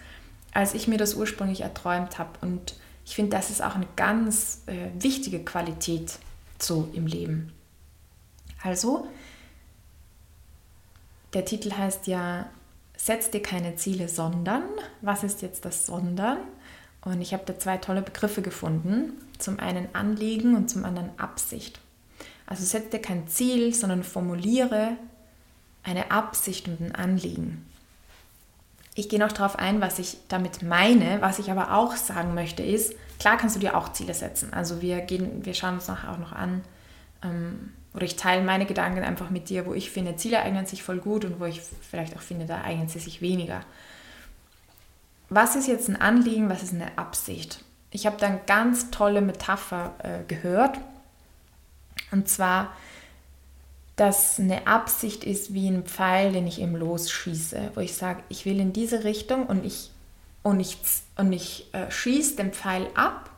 als 0.53 0.73
ich 0.73 0.89
mir 0.89 0.97
das 0.97 1.13
ursprünglich 1.13 1.61
erträumt 1.61 2.19
habe. 2.19 2.31
Und 2.41 2.80
ich 3.05 3.15
finde, 3.15 3.35
das 3.35 3.49
ist 3.49 3.63
auch 3.63 3.75
eine 3.75 3.87
ganz 3.95 4.63
äh, 4.67 4.89
wichtige 5.01 5.43
Qualität 5.43 6.19
so 6.59 6.89
im 6.93 7.07
Leben. 7.07 7.51
Also, 8.63 9.07
der 11.33 11.45
Titel 11.45 11.71
heißt 11.71 12.07
ja, 12.07 12.49
setz 12.95 13.31
dir 13.31 13.41
keine 13.41 13.75
Ziele, 13.75 14.07
sondern, 14.07 14.63
was 15.01 15.23
ist 15.23 15.41
jetzt 15.41 15.65
das 15.65 15.85
Sondern? 15.85 16.37
Und 17.03 17.21
ich 17.21 17.33
habe 17.33 17.43
da 17.45 17.57
zwei 17.57 17.77
tolle 17.77 18.01
Begriffe 18.01 18.41
gefunden. 18.41 19.13
Zum 19.39 19.59
einen 19.59 19.87
Anliegen 19.93 20.55
und 20.55 20.69
zum 20.69 20.85
anderen 20.85 21.17
Absicht. 21.17 21.79
Also 22.45 22.63
setz 22.63 22.89
dir 22.89 23.01
kein 23.01 23.27
Ziel, 23.27 23.73
sondern 23.73 24.03
formuliere 24.03 24.97
eine 25.83 26.11
Absicht 26.11 26.67
und 26.67 26.79
ein 26.79 26.93
Anliegen. 26.93 27.65
Ich 28.93 29.09
gehe 29.09 29.19
noch 29.19 29.31
darauf 29.31 29.57
ein, 29.57 29.81
was 29.81 29.99
ich 29.99 30.17
damit 30.27 30.63
meine. 30.63 31.21
Was 31.21 31.39
ich 31.39 31.49
aber 31.49 31.73
auch 31.73 31.95
sagen 31.95 32.33
möchte 32.33 32.63
ist, 32.63 32.93
klar 33.19 33.37
kannst 33.37 33.55
du 33.55 33.59
dir 33.59 33.77
auch 33.77 33.93
Ziele 33.93 34.13
setzen. 34.13 34.53
Also 34.53 34.81
wir, 34.81 34.99
gehen, 35.01 35.45
wir 35.45 35.53
schauen 35.53 35.75
uns 35.75 35.87
nachher 35.87 36.11
auch 36.11 36.17
noch 36.17 36.33
an, 36.33 36.61
ähm, 37.23 37.73
oder 37.93 38.05
ich 38.05 38.15
teile 38.15 38.41
meine 38.41 38.65
Gedanken 38.65 39.03
einfach 39.03 39.29
mit 39.29 39.49
dir, 39.49 39.65
wo 39.65 39.73
ich 39.73 39.91
finde, 39.91 40.15
Ziele 40.15 40.41
eignen 40.41 40.65
sich 40.65 40.81
voll 40.81 40.99
gut 40.99 41.25
und 41.25 41.39
wo 41.41 41.45
ich 41.45 41.61
vielleicht 41.89 42.15
auch 42.15 42.21
finde, 42.21 42.45
da 42.45 42.61
eignen 42.61 42.87
sie 42.87 42.99
sich 42.99 43.21
weniger 43.21 43.65
was 45.31 45.55
ist 45.55 45.67
jetzt 45.67 45.87
ein 45.87 45.95
Anliegen, 45.95 46.49
was 46.49 46.61
ist 46.61 46.73
eine 46.73 46.97
Absicht? 46.97 47.63
Ich 47.89 48.05
habe 48.05 48.17
da 48.19 48.27
eine 48.27 48.41
ganz 48.45 48.91
tolle 48.91 49.21
Metapher 49.21 49.95
äh, 49.99 50.23
gehört. 50.27 50.77
Und 52.11 52.27
zwar, 52.27 52.73
dass 53.95 54.39
eine 54.39 54.67
Absicht 54.67 55.23
ist 55.23 55.53
wie 55.53 55.67
ein 55.67 55.83
Pfeil, 55.83 56.31
den 56.31 56.47
ich 56.47 56.61
eben 56.61 56.75
losschieße, 56.75 57.71
wo 57.75 57.81
ich 57.81 57.93
sage, 57.95 58.23
ich 58.29 58.45
will 58.45 58.59
in 58.59 58.73
diese 58.73 59.03
Richtung 59.03 59.45
und 59.45 59.65
ich, 59.65 59.91
und 60.43 60.59
ich, 60.59 60.77
und 61.17 61.33
ich 61.33 61.67
äh, 61.73 61.91
schieße 61.91 62.35
den 62.35 62.53
Pfeil 62.53 62.87
ab 62.95 63.29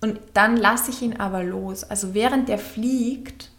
und 0.00 0.18
dann 0.34 0.56
lasse 0.56 0.90
ich 0.90 1.02
ihn 1.02 1.16
aber 1.18 1.44
los. 1.44 1.84
Also 1.84 2.14
während 2.14 2.48
der 2.48 2.58
fliegt, 2.58 3.50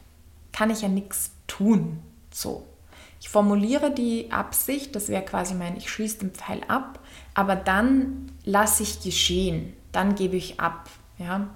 kann 0.52 0.72
ich 0.72 0.82
ja 0.82 0.88
nichts 0.88 1.32
tun. 1.48 2.00
So. 2.32 2.66
Ich 3.20 3.30
formuliere 3.30 3.92
die 3.92 4.32
Absicht, 4.32 4.96
das 4.96 5.08
wäre 5.08 5.24
quasi 5.24 5.54
mein, 5.54 5.78
ich 5.78 5.92
schieße 5.92 6.18
den 6.18 6.32
Pfeil 6.32 6.62
ab, 6.68 7.00
aber 7.36 7.56
dann 7.56 8.32
lasse 8.44 8.82
ich 8.82 9.02
geschehen, 9.02 9.74
dann 9.92 10.16
gebe 10.16 10.36
ich 10.36 10.60
ab, 10.60 10.90
ja, 11.20 11.48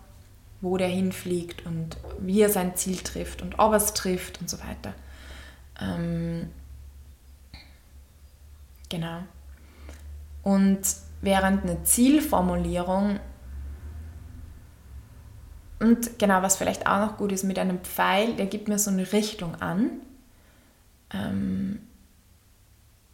wo 0.61 0.77
der 0.77 0.87
hinfliegt 0.87 1.65
und 1.65 1.97
wie 2.19 2.41
er 2.41 2.49
sein 2.49 2.75
Ziel 2.75 2.97
trifft 2.97 3.41
und 3.41 3.59
ob 3.59 3.71
er 3.71 3.77
es 3.77 3.93
trifft 3.93 4.41
und 4.41 4.49
so 4.49 4.57
weiter. 4.59 4.93
Ähm, 5.79 6.49
genau. 8.89 9.19
Und 10.43 10.81
während 11.21 11.63
eine 11.63 11.83
Zielformulierung 11.83 13.19
und 15.79 16.17
genau, 16.19 16.41
was 16.41 16.55
vielleicht 16.55 16.87
auch 16.87 16.99
noch 16.99 17.17
gut 17.17 17.31
ist, 17.31 17.43
mit 17.43 17.59
einem 17.59 17.79
Pfeil, 17.79 18.35
der 18.35 18.45
gibt 18.45 18.67
mir 18.67 18.79
so 18.79 18.89
eine 18.89 19.11
Richtung 19.11 19.55
an. 19.55 19.89
Ähm, 21.13 21.79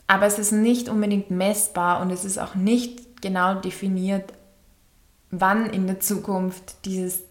aber 0.08 0.26
es 0.26 0.38
ist 0.38 0.52
nicht 0.52 0.90
unbedingt 0.90 1.32
messbar 1.32 2.02
und 2.02 2.12
es 2.12 2.24
ist 2.24 2.38
auch 2.38 2.56
nicht 2.56 3.22
genau 3.22 3.56
definiert, 3.56 4.34
wann 5.32 5.70
in 5.70 5.88
der 5.88 6.00
Zukunft 6.00 6.86
dieses 6.86 7.24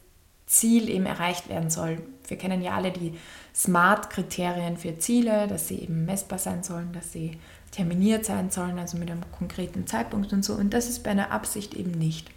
Ziel 0.51 0.89
eben 0.89 1.07
erreicht 1.07 1.49
werden 1.49 1.71
soll. 1.71 2.03
Wir 2.27 2.37
kennen 2.37 2.61
ja 2.61 2.75
alle 2.75 2.91
die 2.91 3.15
SMART-Kriterien 3.55 4.77
für 4.77 4.99
Ziele, 4.99 5.47
dass 5.47 5.69
sie 5.69 5.79
eben 5.79 6.05
messbar 6.05 6.41
sein 6.41 6.65
sollen, 6.65 6.93
dass 6.93 7.13
sie 7.13 7.39
terminiert 7.71 8.25
sein 8.25 8.51
sollen, 8.51 8.79
also 8.81 8.99
mit 8.99 9.09
einem 9.11 9.23
konkreten 9.31 9.87
Zeitpunkt 9.87 10.33
und 10.33 10.45
so. 10.45 10.55
Und 10.55 10.75
das 10.75 10.89
ist 10.89 11.05
bei 11.05 11.11
einer 11.11 11.31
Absicht 11.31 11.75
eben 11.75 11.93
nicht. 11.93 12.31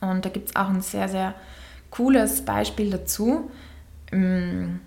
Und 0.00 0.24
da 0.24 0.30
gibt 0.30 0.48
es 0.48 0.56
auch 0.56 0.70
ein 0.70 0.80
sehr, 0.80 1.10
sehr 1.10 1.34
cooles 1.90 2.42
Beispiel 2.42 2.90
dazu. 2.90 3.50
Ähm, 4.10 4.80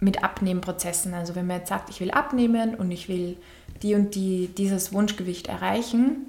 mit 0.00 0.22
Abnehmprozessen. 0.22 1.14
Also 1.14 1.34
wenn 1.34 1.46
man 1.46 1.60
jetzt 1.60 1.70
sagt, 1.70 1.88
ich 1.88 2.00
will 2.00 2.10
abnehmen 2.10 2.74
und 2.74 2.90
ich 2.90 3.08
will 3.08 3.38
die 3.82 3.94
und 3.94 4.14
die, 4.14 4.48
dieses 4.48 4.92
Wunschgewicht 4.92 5.46
erreichen. 5.46 6.26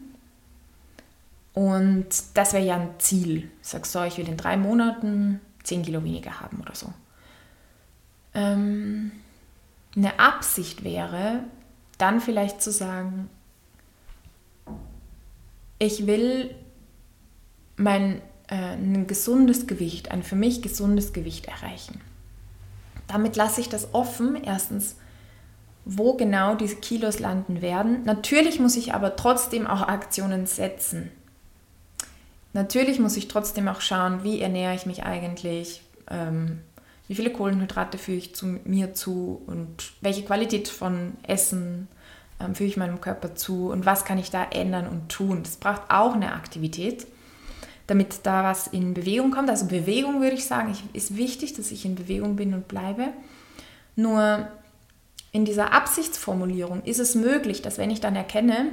Und 1.57 2.07
das 2.35 2.53
wäre 2.53 2.63
ja 2.63 2.75
ein 2.75 2.91
Ziel. 2.99 3.49
Sage 3.63 3.87
so, 3.87 4.03
ich 4.03 4.19
will 4.19 4.29
in 4.29 4.37
drei 4.37 4.57
Monaten 4.57 5.41
10 5.63 5.81
Kilo 5.81 6.03
weniger 6.03 6.39
haben 6.39 6.59
oder 6.61 6.75
so. 6.75 6.93
Ähm, 8.35 9.11
eine 9.95 10.19
Absicht 10.19 10.83
wäre, 10.83 11.39
dann 11.97 12.21
vielleicht 12.21 12.61
zu 12.61 12.71
sagen, 12.71 13.27
ich 15.79 16.05
will 16.05 16.53
mein 17.75 18.21
äh, 18.49 18.75
ein 18.75 19.07
gesundes 19.07 19.65
Gewicht, 19.65 20.11
ein 20.11 20.21
für 20.21 20.35
mich 20.35 20.61
gesundes 20.61 21.11
Gewicht 21.11 21.47
erreichen. 21.47 22.01
Damit 23.07 23.35
lasse 23.35 23.61
ich 23.61 23.69
das 23.69 23.95
offen. 23.95 24.35
Erstens, 24.43 24.97
wo 25.85 26.13
genau 26.13 26.53
diese 26.53 26.75
Kilos 26.75 27.17
landen 27.17 27.63
werden. 27.63 28.03
Natürlich 28.03 28.59
muss 28.59 28.75
ich 28.75 28.93
aber 28.93 29.15
trotzdem 29.15 29.65
auch 29.65 29.81
Aktionen 29.81 30.45
setzen. 30.45 31.09
Natürlich 32.53 32.99
muss 32.99 33.17
ich 33.17 33.27
trotzdem 33.27 33.67
auch 33.67 33.81
schauen, 33.81 34.23
wie 34.23 34.41
ernähre 34.41 34.75
ich 34.75 34.85
mich 34.85 35.03
eigentlich, 35.03 35.81
ähm, 36.09 36.59
wie 37.07 37.15
viele 37.15 37.31
Kohlenhydrate 37.31 37.97
führe 37.97 38.17
ich 38.17 38.35
zu 38.35 38.45
mir 38.65 38.93
zu 38.93 39.41
und 39.45 39.93
welche 40.01 40.23
Qualität 40.23 40.67
von 40.67 41.13
Essen 41.23 41.87
ähm, 42.39 42.55
führe 42.55 42.69
ich 42.69 42.77
meinem 42.77 43.01
Körper 43.01 43.35
zu 43.35 43.69
und 43.69 43.85
was 43.85 44.05
kann 44.05 44.17
ich 44.17 44.31
da 44.31 44.43
ändern 44.43 44.87
und 44.87 45.09
tun. 45.09 45.43
Das 45.43 45.57
braucht 45.57 45.83
auch 45.89 46.13
eine 46.13 46.33
Aktivität 46.33 47.07
damit 47.87 48.19
da 48.23 48.43
was 48.43 48.67
in 48.67 48.93
Bewegung 48.93 49.31
kommt. 49.31 49.49
Also 49.49 49.65
Bewegung 49.65 50.21
würde 50.21 50.35
ich 50.35 50.45
sagen, 50.45 50.71
ich, 50.71 50.83
ist 50.93 51.15
wichtig, 51.15 51.53
dass 51.53 51.71
ich 51.71 51.85
in 51.85 51.95
Bewegung 51.95 52.35
bin 52.35 52.53
und 52.53 52.67
bleibe. 52.67 53.07
Nur 53.95 54.49
in 55.31 55.45
dieser 55.45 55.73
Absichtsformulierung 55.73 56.83
ist 56.83 56.99
es 56.99 57.15
möglich, 57.15 57.61
dass 57.61 57.77
wenn 57.77 57.89
ich 57.89 58.01
dann 58.01 58.15
erkenne, 58.15 58.71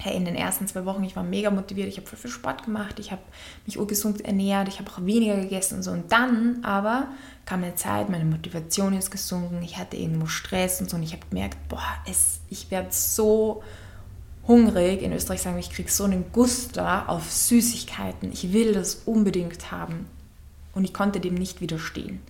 hey, 0.00 0.16
in 0.16 0.24
den 0.24 0.34
ersten 0.34 0.66
zwei 0.66 0.84
Wochen, 0.84 1.04
ich 1.04 1.14
war 1.14 1.22
mega 1.22 1.50
motiviert, 1.50 1.88
ich 1.88 1.98
habe 1.98 2.06
voll 2.06 2.18
viel 2.18 2.30
Sport 2.30 2.64
gemacht, 2.64 2.98
ich 2.98 3.12
habe 3.12 3.22
mich 3.64 3.78
urgesund 3.78 4.24
ernährt, 4.24 4.68
ich 4.68 4.80
habe 4.80 4.90
auch 4.90 5.04
weniger 5.04 5.36
gegessen 5.36 5.76
und 5.76 5.82
so. 5.82 5.92
Und 5.92 6.10
dann 6.10 6.64
aber 6.64 7.08
kam 7.46 7.62
eine 7.62 7.76
Zeit, 7.76 8.08
meine 8.08 8.24
Motivation 8.24 8.92
ist 8.92 9.10
gesunken, 9.10 9.62
ich 9.62 9.78
hatte 9.78 9.96
irgendwo 9.96 10.26
Stress 10.26 10.80
und 10.80 10.90
so 10.90 10.96
und 10.96 11.04
ich 11.04 11.12
habe 11.12 11.22
gemerkt, 11.30 11.56
boah, 11.68 11.96
es, 12.06 12.40
ich 12.50 12.70
werde 12.70 12.88
so 12.90 13.62
hungrig. 14.46 15.02
In 15.02 15.12
Österreich 15.12 15.42
sagen 15.42 15.56
wir, 15.56 15.60
ich 15.60 15.70
kriege 15.70 15.90
so 15.90 16.04
einen 16.04 16.32
Guster 16.32 17.08
auf 17.08 17.30
Süßigkeiten. 17.30 18.32
Ich 18.32 18.52
will 18.52 18.72
das 18.74 19.02
unbedingt 19.06 19.70
haben. 19.70 20.06
Und 20.74 20.84
ich 20.84 20.92
konnte 20.92 21.20
dem 21.20 21.34
nicht 21.34 21.60
widerstehen. 21.60 22.20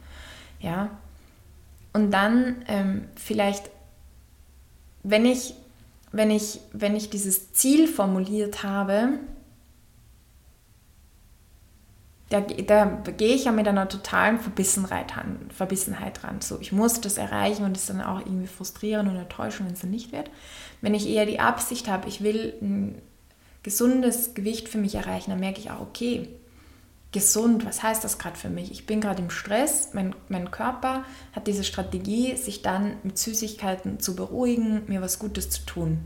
Ja. 0.60 0.90
Und 1.92 2.10
dann 2.10 2.64
ähm, 2.68 3.06
vielleicht, 3.16 3.70
wenn 5.02 5.24
ich, 5.24 5.54
wenn, 6.14 6.30
ich, 6.30 6.60
wenn 6.72 6.94
ich 6.94 7.10
dieses 7.10 7.52
Ziel 7.52 7.88
formuliert 7.88 8.62
habe, 8.62 9.18
da, 12.28 12.40
da 12.40 12.84
gehe 13.16 13.34
ich 13.34 13.44
ja 13.44 13.52
mit 13.52 13.66
einer 13.66 13.88
totalen 13.88 14.38
Verbissenheit, 14.38 15.12
Verbissenheit 15.50 16.22
ran. 16.24 16.40
So, 16.40 16.58
ich 16.60 16.72
muss 16.72 17.00
das 17.00 17.18
erreichen 17.18 17.64
und 17.64 17.76
es 17.76 17.86
dann 17.86 18.00
auch 18.00 18.20
irgendwie 18.20 18.46
frustrieren 18.46 19.08
und 19.08 19.16
enttäuschen, 19.16 19.66
wenn 19.66 19.74
es 19.74 19.80
dann 19.80 19.90
nicht 19.90 20.12
wird. 20.12 20.30
Wenn 20.80 20.94
ich 20.94 21.08
eher 21.08 21.26
die 21.26 21.40
Absicht 21.40 21.88
habe, 21.88 22.08
ich 22.08 22.22
will 22.22 22.54
ein 22.62 23.02
gesundes 23.62 24.34
Gewicht 24.34 24.68
für 24.68 24.78
mich 24.78 24.94
erreichen, 24.94 25.30
dann 25.30 25.40
merke 25.40 25.58
ich 25.58 25.70
auch, 25.70 25.80
okay, 25.80 26.28
gesund, 27.14 27.64
was 27.64 27.82
heißt 27.82 28.02
das 28.02 28.18
gerade 28.18 28.36
für 28.36 28.50
mich? 28.50 28.72
Ich 28.72 28.86
bin 28.86 29.00
gerade 29.00 29.22
im 29.22 29.30
Stress, 29.30 29.90
mein, 29.94 30.16
mein 30.28 30.50
Körper 30.50 31.04
hat 31.32 31.46
diese 31.46 31.62
Strategie, 31.62 32.36
sich 32.36 32.60
dann 32.60 32.96
mit 33.04 33.16
Süßigkeiten 33.16 34.00
zu 34.00 34.16
beruhigen, 34.16 34.82
mir 34.88 35.00
was 35.00 35.20
Gutes 35.20 35.48
zu 35.48 35.64
tun. 35.64 36.00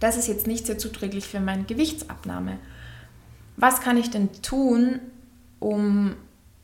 Das 0.00 0.16
ist 0.16 0.26
jetzt 0.26 0.48
nicht 0.48 0.66
sehr 0.66 0.76
zuträglich 0.76 1.28
für 1.28 1.38
meine 1.38 1.62
Gewichtsabnahme. 1.62 2.58
Was 3.56 3.80
kann 3.80 3.96
ich 3.96 4.10
denn 4.10 4.30
tun, 4.42 4.98
um 5.60 6.16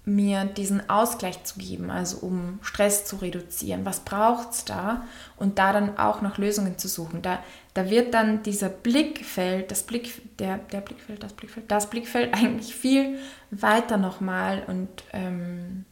mir 0.05 0.45
diesen 0.47 0.91
Ausgleich 0.91 1.45
zu 1.45 1.61
geben, 1.61 1.91
also 1.91 2.19
um 2.19 2.59
Stress 2.62 3.05
zu 3.05 3.17
reduzieren. 3.17 3.85
Was 3.85 4.01
braucht 4.01 4.51
es 4.51 4.65
da? 4.65 5.05
Und 5.37 5.59
da 5.59 5.73
dann 5.73 5.97
auch 5.97 6.23
nach 6.23 6.38
Lösungen 6.38 6.77
zu 6.77 6.88
suchen. 6.88 7.23
Da, 7.23 7.38
da 7.75 7.88
wird 7.88 8.12
dann 8.12 8.43
dieser 8.43 8.69
Blickfeld, 8.69 9.71
das 9.71 9.85
Blick, 9.85 10.38
der, 10.38 10.59
der 10.59 10.81
Blickfeld, 10.81 11.23
das 11.23 11.33
Blickfeld, 11.35 11.71
das 11.71 11.88
Blickfeld 11.88 12.35
eigentlich 12.35 12.75
viel 12.75 13.19
weiter 13.51 13.97
nochmal 13.97 14.65
und 14.67 14.88
ähm, 15.12 15.85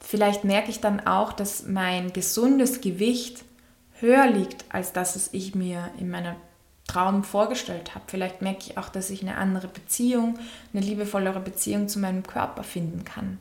vielleicht 0.00 0.44
merke 0.44 0.70
ich 0.70 0.80
dann 0.80 1.06
auch, 1.06 1.32
dass 1.32 1.66
mein 1.66 2.12
gesundes 2.12 2.80
Gewicht 2.80 3.44
höher 4.00 4.26
liegt, 4.26 4.64
als 4.70 4.92
das 4.92 5.16
es 5.16 5.32
ich 5.32 5.54
mir 5.54 5.90
in 5.98 6.10
meiner 6.10 6.36
Traum 6.86 7.24
vorgestellt 7.24 7.94
habe. 7.94 8.04
Vielleicht 8.06 8.42
merke 8.42 8.60
ich 8.60 8.78
auch, 8.78 8.88
dass 8.88 9.10
ich 9.10 9.22
eine 9.22 9.36
andere 9.36 9.68
Beziehung, 9.68 10.38
eine 10.72 10.84
liebevollere 10.84 11.40
Beziehung 11.40 11.88
zu 11.88 11.98
meinem 11.98 12.22
Körper 12.22 12.62
finden 12.62 13.04
kann. 13.04 13.38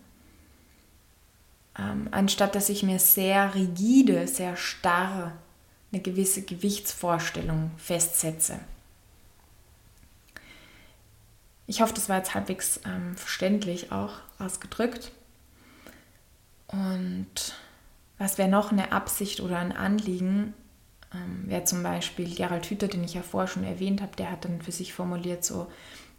Ähm, 1.77 2.07
anstatt 2.11 2.55
dass 2.55 2.69
ich 2.69 2.83
mir 2.83 2.99
sehr 2.99 3.53
rigide, 3.53 4.27
sehr 4.27 4.55
starr 4.55 5.33
eine 5.91 6.01
gewisse 6.01 6.41
Gewichtsvorstellung 6.41 7.71
festsetze. 7.77 8.59
Ich 11.67 11.81
hoffe, 11.81 11.93
das 11.93 12.09
war 12.09 12.17
jetzt 12.17 12.33
halbwegs 12.33 12.79
ähm, 12.85 13.15
verständlich 13.15 13.91
auch 13.91 14.13
ausgedrückt. 14.39 15.11
Und 16.67 17.55
was 18.17 18.37
wäre 18.37 18.49
noch 18.49 18.71
eine 18.71 18.91
Absicht 18.91 19.39
oder 19.39 19.59
ein 19.59 19.71
Anliegen, 19.71 20.53
ähm, 21.15 21.43
wer 21.45 21.65
zum 21.65 21.83
Beispiel 21.83 22.33
Gerald 22.33 22.65
Hüther, 22.65 22.87
den 22.87 23.03
ich 23.03 23.13
ja 23.13 23.21
vorher 23.21 23.47
schon 23.47 23.63
erwähnt 23.63 24.01
habe, 24.01 24.15
der 24.17 24.31
hat 24.31 24.45
dann 24.45 24.61
für 24.61 24.71
sich 24.71 24.93
formuliert, 24.93 25.43
so, 25.43 25.67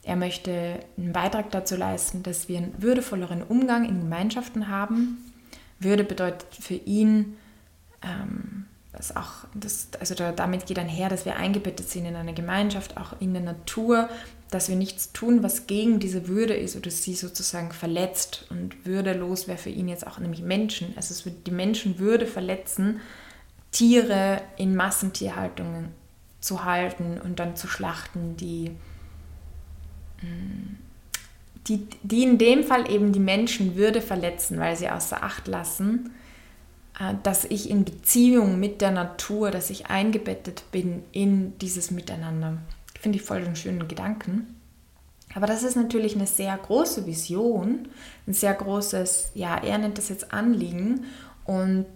er 0.03 0.17
möchte 0.17 0.81
einen 0.97 1.13
Beitrag 1.13 1.51
dazu 1.51 1.77
leisten, 1.77 2.23
dass 2.23 2.49
wir 2.49 2.59
einen 2.59 2.81
würdevolleren 2.81 3.43
Umgang 3.43 3.85
in 3.85 4.01
Gemeinschaften 4.01 4.69
haben. 4.69 5.33
Würde 5.81 6.05
bedeutet 6.05 6.47
für 6.55 6.75
ihn, 6.75 7.37
ähm, 8.03 8.67
dass 8.93 9.15
auch, 9.17 9.47
das, 9.55 9.89
also 9.99 10.15
da, 10.15 10.33
damit 10.33 10.67
geht 10.67 10.79
einher, 10.79 11.09
dass 11.09 11.25
wir 11.25 11.37
eingebettet 11.37 11.89
sind 11.89 12.07
in 12.07 12.17
eine 12.17 12.35
Gemeinschaft, 12.35 12.97
auch 12.97 13.21
in 13.21 13.35
der 13.35 13.43
Natur, 13.43 14.09
dass 14.51 14.69
wir 14.69 14.77
nichts 14.77 15.13
tun, 15.13 15.43
was 15.43 15.67
gegen 15.67 15.99
diese 15.99 16.29
Würde 16.29 16.55
ist 16.55 16.77
oder 16.77 16.91
sie 16.91 17.15
sozusagen 17.15 17.73
verletzt. 17.73 18.47
Und 18.49 18.87
würdelos 18.87 19.49
wäre 19.49 19.59
für 19.59 19.71
ihn 19.71 19.89
jetzt 19.89 20.07
auch 20.07 20.19
nämlich 20.19 20.41
Menschen. 20.41 20.95
Also 20.97 21.13
es 21.13 21.27
würde 21.27 21.39
die 21.45 21.51
Menschenwürde 21.51 22.27
verletzen, 22.27 23.01
Tiere 23.77 24.41
in 24.57 24.75
Massentierhaltungen 24.75 25.89
zu 26.41 26.65
halten 26.65 27.21
und 27.23 27.39
dann 27.39 27.57
zu 27.57 27.69
schlachten, 27.69 28.35
die, 28.39 28.71
mm, 30.23 30.77
die, 31.67 31.87
die 32.03 32.23
in 32.23 32.39
dem 32.39 32.65
Fall 32.65 32.91
eben 32.91 33.13
die 33.13 33.21
Menschenwürde 33.21 34.01
verletzen, 34.01 34.59
weil 34.59 34.77
sie 34.77 34.89
außer 34.89 35.23
Acht 35.23 35.47
lassen, 35.47 36.15
äh, 36.99 37.13
dass 37.23 37.45
ich 37.45 37.69
in 37.69 37.85
Beziehung 37.85 38.59
mit 38.59 38.81
der 38.81 38.93
Natur, 38.93 39.51
dass 39.51 39.69
ich 39.69 39.89
eingebettet 39.89 40.65
bin 40.73 41.03
in 41.13 41.59
dieses 41.59 41.91
Miteinander. 41.91 42.57
Finde 42.99 43.19
ich 43.19 43.25
voll 43.25 43.43
den 43.43 43.57
schönen 43.57 43.89
Gedanken. 43.89 44.57
Aber 45.35 45.47
das 45.47 45.63
ist 45.63 45.77
natürlich 45.77 46.15
eine 46.15 46.27
sehr 46.27 46.57
große 46.57 47.05
Vision, 47.05 47.89
ein 48.27 48.33
sehr 48.33 48.55
großes, 48.55 49.33
ja, 49.35 49.59
er 49.59 49.77
nennt 49.77 49.99
das 49.99 50.09
jetzt 50.09 50.33
Anliegen. 50.33 51.05
Und 51.45 51.87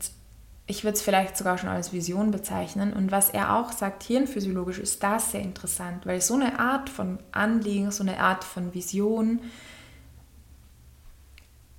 ich 0.70 0.85
würde 0.85 0.94
es 0.94 1.02
vielleicht 1.02 1.37
sogar 1.37 1.59
schon 1.59 1.68
als 1.68 1.92
Vision 1.92 2.30
bezeichnen. 2.30 2.92
Und 2.92 3.11
was 3.11 3.28
er 3.30 3.56
auch 3.56 3.72
sagt, 3.72 4.04
hirnphysiologisch 4.04 4.78
ist 4.78 5.02
das 5.02 5.33
sehr 5.33 5.42
interessant, 5.42 6.06
weil 6.06 6.20
so 6.20 6.35
eine 6.35 6.61
Art 6.61 6.88
von 6.88 7.18
Anliegen, 7.33 7.90
so 7.90 8.04
eine 8.04 8.20
Art 8.20 8.44
von 8.44 8.72
Vision 8.72 9.40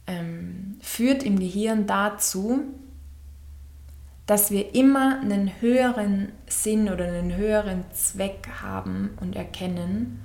ähm, 0.07 0.77
führt 0.81 1.23
im 1.23 1.39
Gehirn 1.39 1.87
dazu, 1.87 2.65
dass 4.25 4.51
wir 4.51 4.75
immer 4.75 5.21
einen 5.21 5.61
höheren 5.61 6.33
Sinn 6.47 6.89
oder 6.89 7.05
einen 7.05 7.35
höheren 7.37 7.85
Zweck 7.93 8.49
haben 8.61 9.11
und 9.21 9.37
erkennen 9.37 10.19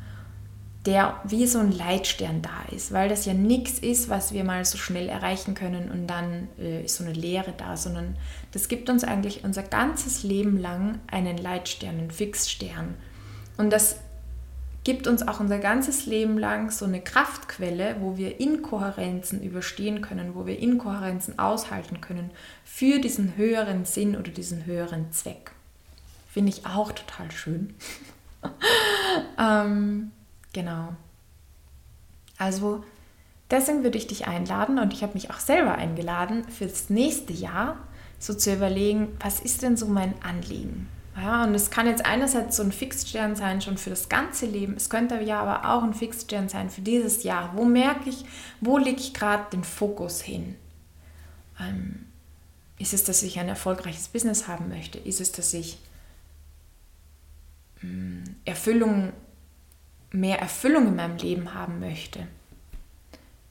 der 0.86 1.20
wie 1.24 1.46
so 1.46 1.58
ein 1.58 1.72
Leitstern 1.72 2.42
da 2.42 2.74
ist, 2.74 2.92
weil 2.92 3.08
das 3.08 3.26
ja 3.26 3.34
nichts 3.34 3.80
ist, 3.80 4.08
was 4.08 4.32
wir 4.32 4.44
mal 4.44 4.64
so 4.64 4.78
schnell 4.78 5.08
erreichen 5.08 5.54
können 5.54 5.90
und 5.90 6.06
dann 6.06 6.48
äh, 6.58 6.84
ist 6.84 6.96
so 6.96 7.04
eine 7.04 7.12
Leere 7.12 7.52
da, 7.56 7.76
sondern 7.76 8.16
das 8.52 8.68
gibt 8.68 8.88
uns 8.88 9.02
eigentlich 9.02 9.42
unser 9.44 9.64
ganzes 9.64 10.22
Leben 10.22 10.58
lang 10.58 11.00
einen 11.08 11.38
Leitstern, 11.38 11.98
einen 11.98 12.10
Fixstern. 12.12 12.94
Und 13.56 13.70
das 13.70 13.96
gibt 14.84 15.08
uns 15.08 15.26
auch 15.26 15.40
unser 15.40 15.58
ganzes 15.58 16.06
Leben 16.06 16.38
lang 16.38 16.70
so 16.70 16.84
eine 16.84 17.00
Kraftquelle, 17.00 17.96
wo 17.98 18.16
wir 18.16 18.38
Inkohärenzen 18.38 19.42
überstehen 19.42 20.00
können, 20.00 20.36
wo 20.36 20.46
wir 20.46 20.60
Inkohärenzen 20.60 21.40
aushalten 21.40 22.00
können 22.00 22.30
für 22.64 23.00
diesen 23.00 23.36
höheren 23.36 23.84
Sinn 23.84 24.14
oder 24.14 24.30
diesen 24.30 24.64
höheren 24.64 25.10
Zweck. 25.10 25.50
Finde 26.28 26.52
ich 26.52 26.66
auch 26.66 26.92
total 26.92 27.32
schön. 27.32 27.74
ähm, 29.40 30.12
Genau. 30.56 30.94
Also 32.38 32.82
deswegen 33.50 33.82
würde 33.84 33.98
ich 33.98 34.06
dich 34.06 34.26
einladen 34.26 34.78
und 34.78 34.94
ich 34.94 35.02
habe 35.02 35.12
mich 35.12 35.28
auch 35.28 35.38
selber 35.38 35.74
eingeladen, 35.74 36.48
für 36.48 36.64
das 36.64 36.88
nächste 36.88 37.34
Jahr 37.34 37.76
so 38.18 38.32
zu 38.32 38.54
überlegen, 38.54 39.14
was 39.20 39.40
ist 39.40 39.60
denn 39.60 39.76
so 39.76 39.84
mein 39.86 40.14
Anliegen? 40.22 40.88
Ja, 41.14 41.44
und 41.44 41.54
es 41.54 41.70
kann 41.70 41.86
jetzt 41.86 42.06
einerseits 42.06 42.56
so 42.56 42.62
ein 42.62 42.72
Fixstern 42.72 43.36
sein, 43.36 43.60
schon 43.60 43.76
für 43.76 43.90
das 43.90 44.08
ganze 44.08 44.46
Leben. 44.46 44.76
Es 44.76 44.88
könnte 44.88 45.20
ja 45.20 45.42
aber 45.42 45.70
auch 45.70 45.82
ein 45.82 45.92
Fixstern 45.92 46.48
sein 46.48 46.70
für 46.70 46.80
dieses 46.80 47.22
Jahr. 47.22 47.52
Wo 47.54 47.66
merke 47.66 48.08
ich, 48.08 48.24
wo 48.62 48.78
lege 48.78 49.00
ich 49.00 49.12
gerade 49.12 49.44
den 49.52 49.62
Fokus 49.62 50.22
hin? 50.22 50.56
Ähm, 51.60 52.06
ist 52.78 52.94
es, 52.94 53.04
dass 53.04 53.22
ich 53.22 53.38
ein 53.38 53.48
erfolgreiches 53.48 54.08
Business 54.08 54.48
haben 54.48 54.70
möchte? 54.70 54.98
Ist 54.98 55.20
es, 55.20 55.32
dass 55.32 55.52
ich 55.52 55.76
mh, 57.82 57.90
hm, 57.90 58.24
Erfüllung 58.46 59.12
mehr 60.16 60.40
Erfüllung 60.40 60.88
in 60.88 60.96
meinem 60.96 61.16
Leben 61.18 61.54
haben 61.54 61.80
möchte, 61.80 62.26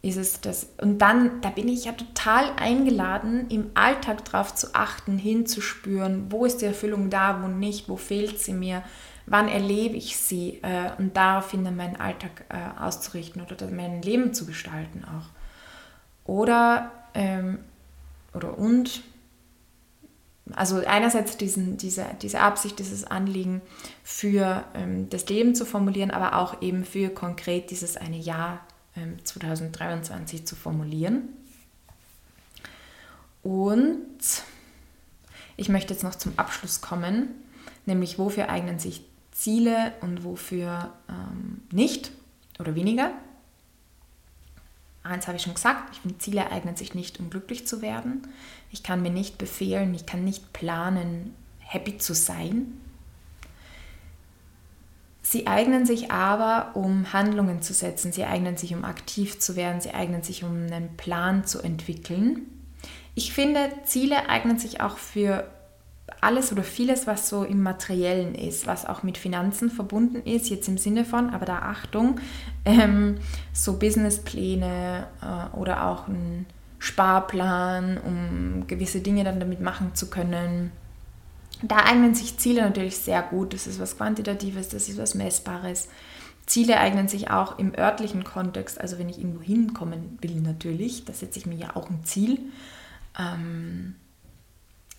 ist 0.02 0.18
es 0.18 0.42
das. 0.42 0.68
Und 0.82 1.00
dann, 1.00 1.42
da 1.42 1.50
bin 1.50 1.68
ich 1.68 1.86
ja 1.86 1.94
total 1.94 2.52
eingeladen, 2.58 3.48
im 3.50 3.72
Alltag 3.74 4.26
darauf 4.26 4.54
zu 4.54 4.74
achten, 4.76 5.18
hinzuspüren, 5.18 6.32
wo 6.32 6.46
ist 6.46 6.62
die 6.62 6.66
Erfüllung 6.66 7.10
da, 7.10 7.42
wo 7.42 7.48
nicht, 7.48 7.90
wo 7.90 7.98
fehlt 7.98 8.40
sie 8.40 8.54
mir, 8.54 8.84
wann 9.26 9.48
erlebe 9.48 9.96
ich 9.96 10.18
sie 10.18 10.60
äh, 10.62 10.92
und 11.00 11.18
daraufhin 11.18 11.64
dann 11.64 11.76
meinen 11.76 11.96
Alltag 11.96 12.46
äh, 12.50 12.80
auszurichten 12.80 13.42
oder 13.42 13.68
mein 13.72 14.02
Leben 14.02 14.34
zu 14.34 14.46
gestalten 14.46 15.04
auch. 15.06 15.30
Oder, 16.30 16.92
ähm, 17.14 17.60
oder 18.34 18.58
und 18.58 19.02
also 20.54 20.78
einerseits 20.86 21.38
diesen, 21.38 21.78
diese, 21.78 22.06
diese 22.22 22.40
Absicht, 22.40 22.78
dieses 22.80 23.04
Anliegen 23.04 23.62
für 24.04 24.64
ähm, 24.76 25.10
das 25.10 25.28
Leben 25.28 25.56
zu 25.56 25.66
formulieren, 25.66 26.12
aber 26.12 26.38
auch 26.38 26.62
eben 26.62 26.86
für 26.86 27.10
konkret 27.10 27.72
dieses 27.72 27.98
eine 27.98 28.18
Jahr 28.18 28.60
ähm, 28.96 29.18
2023 29.24 30.46
zu 30.46 30.56
formulieren. 30.56 31.30
Und 33.42 34.20
ich 35.58 35.70
möchte 35.70 35.94
jetzt 35.94 36.04
noch 36.04 36.16
zum 36.16 36.34
Abschluss 36.38 36.82
kommen, 36.82 37.30
nämlich 37.86 38.20
wofür 38.20 38.50
eignen 38.50 38.80
sich 38.80 39.04
Ziele 39.32 39.94
und 40.02 40.24
wofür 40.24 40.94
ähm, 41.10 41.62
nicht 41.72 42.12
oder 42.60 42.76
weniger. 42.76 43.12
Eins 45.04 45.28
habe 45.28 45.38
ich 45.38 45.44
schon 45.44 45.54
gesagt, 45.54 45.92
ich 45.94 46.00
finde, 46.00 46.18
Ziele 46.18 46.52
eignen 46.52 46.76
sich 46.76 46.96
nicht, 46.96 47.20
um 47.20 47.30
glücklich 47.30 47.68
zu 47.68 47.82
werden. 47.84 48.28
Ich 48.76 48.84
kann 48.84 49.02
mir 49.02 49.10
nicht 49.10 49.38
befehlen, 49.38 49.96
ich 49.96 50.06
kann 50.06 50.26
nicht 50.26 50.52
planen, 50.52 51.34
happy 51.60 51.98
zu 51.98 52.14
sein. 52.14 52.74
Sie 55.22 55.48
eignen 55.48 55.86
sich 55.86 56.12
aber, 56.12 56.76
um 56.76 57.14
Handlungen 57.14 57.62
zu 57.62 57.74
setzen, 57.74 58.12
sie 58.12 58.26
eignen 58.26 58.58
sich, 58.58 58.76
um 58.76 58.84
aktiv 58.84 59.40
zu 59.40 59.56
werden, 59.56 59.80
sie 59.80 59.94
eignen 59.94 60.24
sich, 60.24 60.44
um 60.44 60.52
einen 60.52 60.98
Plan 60.98 61.46
zu 61.46 61.62
entwickeln. 61.62 62.48
Ich 63.16 63.32
finde, 63.32 63.72
Ziele 63.86 64.28
eignen 64.28 64.60
sich 64.60 64.82
auch 64.82 64.98
für 64.98 65.50
alles 66.20 66.52
oder 66.52 66.64
vieles, 66.64 67.08
was 67.08 67.30
so 67.30 67.46
im 67.46 67.64
Materiellen 67.64 68.36
ist, 68.36 68.68
was 68.68 68.86
auch 68.86 69.04
mit 69.04 69.18
Finanzen 69.18 69.72
verbunden 69.72 70.22
ist, 70.30 70.50
jetzt 70.50 70.68
im 70.68 70.78
Sinne 70.78 71.06
von, 71.06 71.30
aber 71.30 71.46
da 71.46 71.60
Achtung, 71.60 72.20
ähm, 72.66 73.20
so 73.54 73.80
Businesspläne 73.80 75.08
äh, 75.22 75.56
oder 75.56 75.88
auch 75.88 76.10
ein 76.10 76.46
Sparplan, 76.86 77.98
um 77.98 78.68
gewisse 78.68 79.02
Dinge 79.02 79.24
dann 79.24 79.40
damit 79.40 79.60
machen 79.60 79.96
zu 79.96 80.08
können. 80.08 80.72
Da 81.64 81.78
eignen 81.78 82.14
sich 82.14 82.38
Ziele 82.38 82.62
natürlich 82.62 82.98
sehr 82.98 83.24
gut. 83.24 83.56
Das 83.56 83.66
ist 83.66 83.80
was 83.80 83.98
Quantitatives, 83.98 84.70
das 84.70 84.88
ist 84.88 85.00
was 85.00 85.16
Messbares. 85.16 85.90
Ziele 86.46 86.80
eignen 86.80 87.08
sich 87.08 87.32
auch 87.32 87.58
im 87.58 87.74
örtlichen 87.76 88.24
Kontext, 88.24 88.80
also 88.80 89.00
wenn 89.00 89.10
ich 89.10 89.18
irgendwo 89.18 89.42
hinkommen 89.42 90.20
will 90.22 90.42
natürlich, 90.42 91.06
da 91.06 91.14
setze 91.14 91.40
ich 91.40 91.48
mir 91.48 91.56
ja 91.56 91.76
auch 91.76 91.90
ein 91.90 92.04
Ziel. 92.04 92.38
Ähm, 93.18 93.96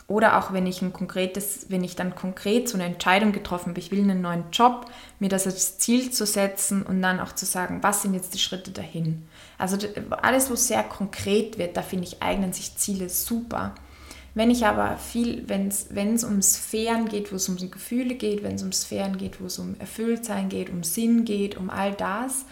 oder 0.08 0.38
auch 0.38 0.52
wenn 0.52 0.66
ich 0.66 0.82
ein 0.82 0.92
konkretes, 0.92 1.66
wenn 1.68 1.82
ich 1.82 1.96
dann 1.96 2.14
konkret 2.14 2.68
so 2.68 2.76
eine 2.76 2.84
Entscheidung 2.84 3.32
getroffen 3.32 3.70
habe, 3.70 3.80
ich 3.80 3.90
will 3.90 4.02
einen 4.02 4.20
neuen 4.20 4.44
Job, 4.52 4.86
mir 5.18 5.28
das 5.28 5.46
als 5.46 5.78
Ziel 5.78 6.12
zu 6.12 6.26
setzen 6.26 6.82
und 6.82 7.02
dann 7.02 7.18
auch 7.18 7.32
zu 7.32 7.44
sagen, 7.44 7.82
was 7.82 8.02
sind 8.02 8.14
jetzt 8.14 8.32
die 8.32 8.38
Schritte 8.38 8.70
dahin. 8.70 9.26
Also 9.58 9.76
alles, 10.22 10.48
wo 10.48 10.54
sehr 10.54 10.84
konkret 10.84 11.58
wird, 11.58 11.76
da 11.76 11.82
finde 11.82 12.04
ich, 12.04 12.22
eignen 12.22 12.52
sich 12.52 12.76
Ziele 12.76 13.08
super. 13.08 13.74
Wenn 14.34 14.50
ich 14.50 14.66
aber 14.66 14.96
viel, 14.98 15.48
wenn 15.48 15.68
es 15.68 16.24
um 16.24 16.42
Sphären 16.42 17.08
geht, 17.08 17.32
wo 17.32 17.36
es 17.36 17.48
um 17.48 17.56
Gefühle 17.56 18.14
geht, 18.14 18.44
wenn 18.44 18.56
es 18.56 18.62
um 18.62 18.70
Sphären 18.70 19.16
geht, 19.16 19.40
wo 19.40 19.46
es 19.46 19.58
um 19.58 19.74
Erfülltsein 19.80 20.50
geht, 20.50 20.70
um 20.70 20.84
Sinn 20.84 21.24
geht, 21.24 21.56
um 21.56 21.70
all 21.70 21.94
das, 21.94 22.44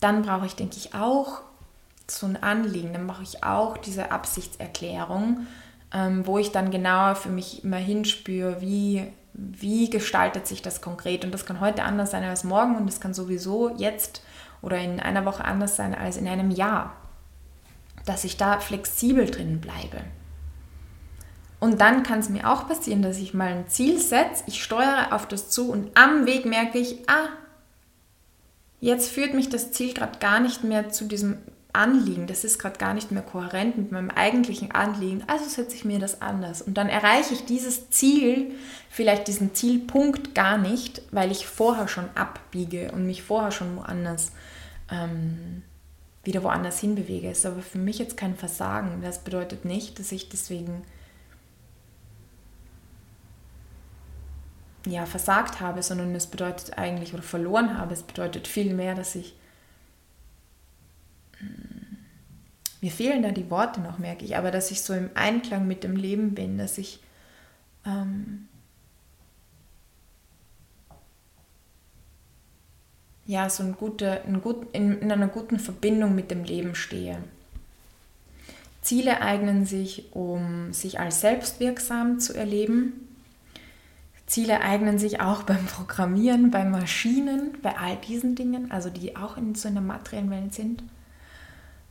dann 0.00 0.22
brauche 0.22 0.46
ich, 0.46 0.54
denke 0.54 0.76
ich, 0.76 0.94
auch 0.94 1.40
so 2.06 2.26
ein 2.26 2.40
Anliegen, 2.40 2.92
dann 2.92 3.06
mache 3.06 3.22
ich 3.22 3.42
auch 3.42 3.78
diese 3.78 4.12
Absichtserklärung 4.12 5.46
ähm, 5.92 6.26
wo 6.26 6.38
ich 6.38 6.52
dann 6.52 6.70
genauer 6.70 7.16
für 7.16 7.30
mich 7.30 7.64
immer 7.64 7.76
hinspüre, 7.76 8.60
wie, 8.60 9.06
wie 9.32 9.90
gestaltet 9.90 10.46
sich 10.46 10.62
das 10.62 10.80
konkret. 10.80 11.24
Und 11.24 11.32
das 11.32 11.46
kann 11.46 11.60
heute 11.60 11.82
anders 11.82 12.10
sein 12.10 12.24
als 12.24 12.44
morgen 12.44 12.76
und 12.76 12.86
das 12.86 13.00
kann 13.00 13.14
sowieso 13.14 13.74
jetzt 13.76 14.22
oder 14.62 14.78
in 14.78 15.00
einer 15.00 15.24
Woche 15.24 15.44
anders 15.44 15.76
sein 15.76 15.94
als 15.94 16.16
in 16.16 16.28
einem 16.28 16.50
Jahr. 16.50 16.94
Dass 18.06 18.24
ich 18.24 18.36
da 18.36 18.60
flexibel 18.60 19.26
drin 19.26 19.60
bleibe. 19.60 20.02
Und 21.58 21.80
dann 21.82 22.02
kann 22.02 22.20
es 22.20 22.30
mir 22.30 22.50
auch 22.50 22.66
passieren, 22.66 23.02
dass 23.02 23.18
ich 23.18 23.34
mal 23.34 23.48
ein 23.48 23.68
Ziel 23.68 23.98
setze, 24.00 24.44
ich 24.46 24.62
steuere 24.62 25.12
auf 25.12 25.28
das 25.28 25.50
zu 25.50 25.70
und 25.70 25.90
am 25.94 26.24
Weg 26.24 26.46
merke 26.46 26.78
ich, 26.78 27.06
ah, 27.08 27.28
jetzt 28.80 29.10
führt 29.10 29.34
mich 29.34 29.50
das 29.50 29.70
Ziel 29.70 29.92
gerade 29.92 30.18
gar 30.20 30.40
nicht 30.40 30.64
mehr 30.64 30.88
zu 30.88 31.04
diesem 31.04 31.36
Anliegen, 31.72 32.26
das 32.26 32.44
ist 32.44 32.58
gerade 32.58 32.78
gar 32.78 32.94
nicht 32.94 33.10
mehr 33.10 33.22
kohärent 33.22 33.78
mit 33.78 33.92
meinem 33.92 34.10
eigentlichen 34.10 34.72
Anliegen, 34.72 35.24
also 35.26 35.44
setze 35.44 35.76
ich 35.76 35.84
mir 35.84 35.98
das 35.98 36.22
anders. 36.22 36.62
Und 36.62 36.74
dann 36.74 36.88
erreiche 36.88 37.34
ich 37.34 37.44
dieses 37.44 37.90
Ziel, 37.90 38.52
vielleicht 38.88 39.28
diesen 39.28 39.54
Zielpunkt 39.54 40.34
gar 40.34 40.58
nicht, 40.58 41.02
weil 41.10 41.30
ich 41.30 41.46
vorher 41.46 41.88
schon 41.88 42.08
abbiege 42.14 42.90
und 42.92 43.06
mich 43.06 43.22
vorher 43.22 43.50
schon 43.50 43.76
woanders 43.76 44.32
ähm, 44.90 45.62
wieder 46.24 46.42
woanders 46.42 46.80
hinbewege. 46.80 47.30
Ist 47.30 47.46
aber 47.46 47.62
für 47.62 47.78
mich 47.78 47.98
jetzt 47.98 48.16
kein 48.16 48.36
Versagen. 48.36 49.00
Das 49.02 49.20
bedeutet 49.20 49.64
nicht, 49.64 49.98
dass 49.98 50.12
ich 50.12 50.28
deswegen 50.28 50.82
ja, 54.86 55.06
versagt 55.06 55.60
habe, 55.60 55.82
sondern 55.82 56.14
es 56.14 56.26
bedeutet 56.26 56.78
eigentlich, 56.78 57.14
oder 57.14 57.22
verloren 57.22 57.78
habe, 57.78 57.92
es 57.92 58.02
bedeutet 58.02 58.48
vielmehr, 58.48 58.94
dass 58.94 59.14
ich 59.14 59.34
mir 62.80 62.90
fehlen 62.90 63.22
da 63.22 63.30
die 63.30 63.50
Worte 63.50 63.80
noch, 63.80 63.98
merke 63.98 64.24
ich, 64.24 64.36
aber 64.36 64.50
dass 64.50 64.70
ich 64.70 64.82
so 64.82 64.94
im 64.94 65.10
Einklang 65.14 65.66
mit 65.68 65.84
dem 65.84 65.96
Leben 65.96 66.34
bin, 66.34 66.56
dass 66.56 66.78
ich 66.78 67.00
ähm, 67.84 68.48
ja 73.26 73.50
so 73.50 73.62
ein 73.62 73.76
gute, 73.76 74.22
ein 74.24 74.40
gut, 74.40 74.66
in, 74.72 74.98
in 75.00 75.12
einer 75.12 75.28
guten 75.28 75.58
Verbindung 75.58 76.14
mit 76.14 76.30
dem 76.30 76.44
Leben 76.44 76.74
stehe. 76.74 77.18
Ziele 78.82 79.20
eignen 79.20 79.66
sich, 79.66 80.14
um 80.14 80.72
sich 80.72 80.98
als 80.98 81.20
selbstwirksam 81.20 82.18
zu 82.18 82.34
erleben. 82.34 83.08
Ziele 84.26 84.62
eignen 84.62 84.98
sich 84.98 85.20
auch 85.20 85.42
beim 85.42 85.66
Programmieren, 85.66 86.50
bei 86.50 86.64
Maschinen, 86.64 87.58
bei 87.62 87.76
all 87.76 87.96
diesen 87.96 88.36
Dingen, 88.36 88.70
also 88.70 88.88
die 88.88 89.16
auch 89.16 89.36
in 89.36 89.54
so 89.54 89.68
einer 89.68 89.82
materiellen 89.82 90.30
Welt 90.30 90.54
sind. 90.54 90.82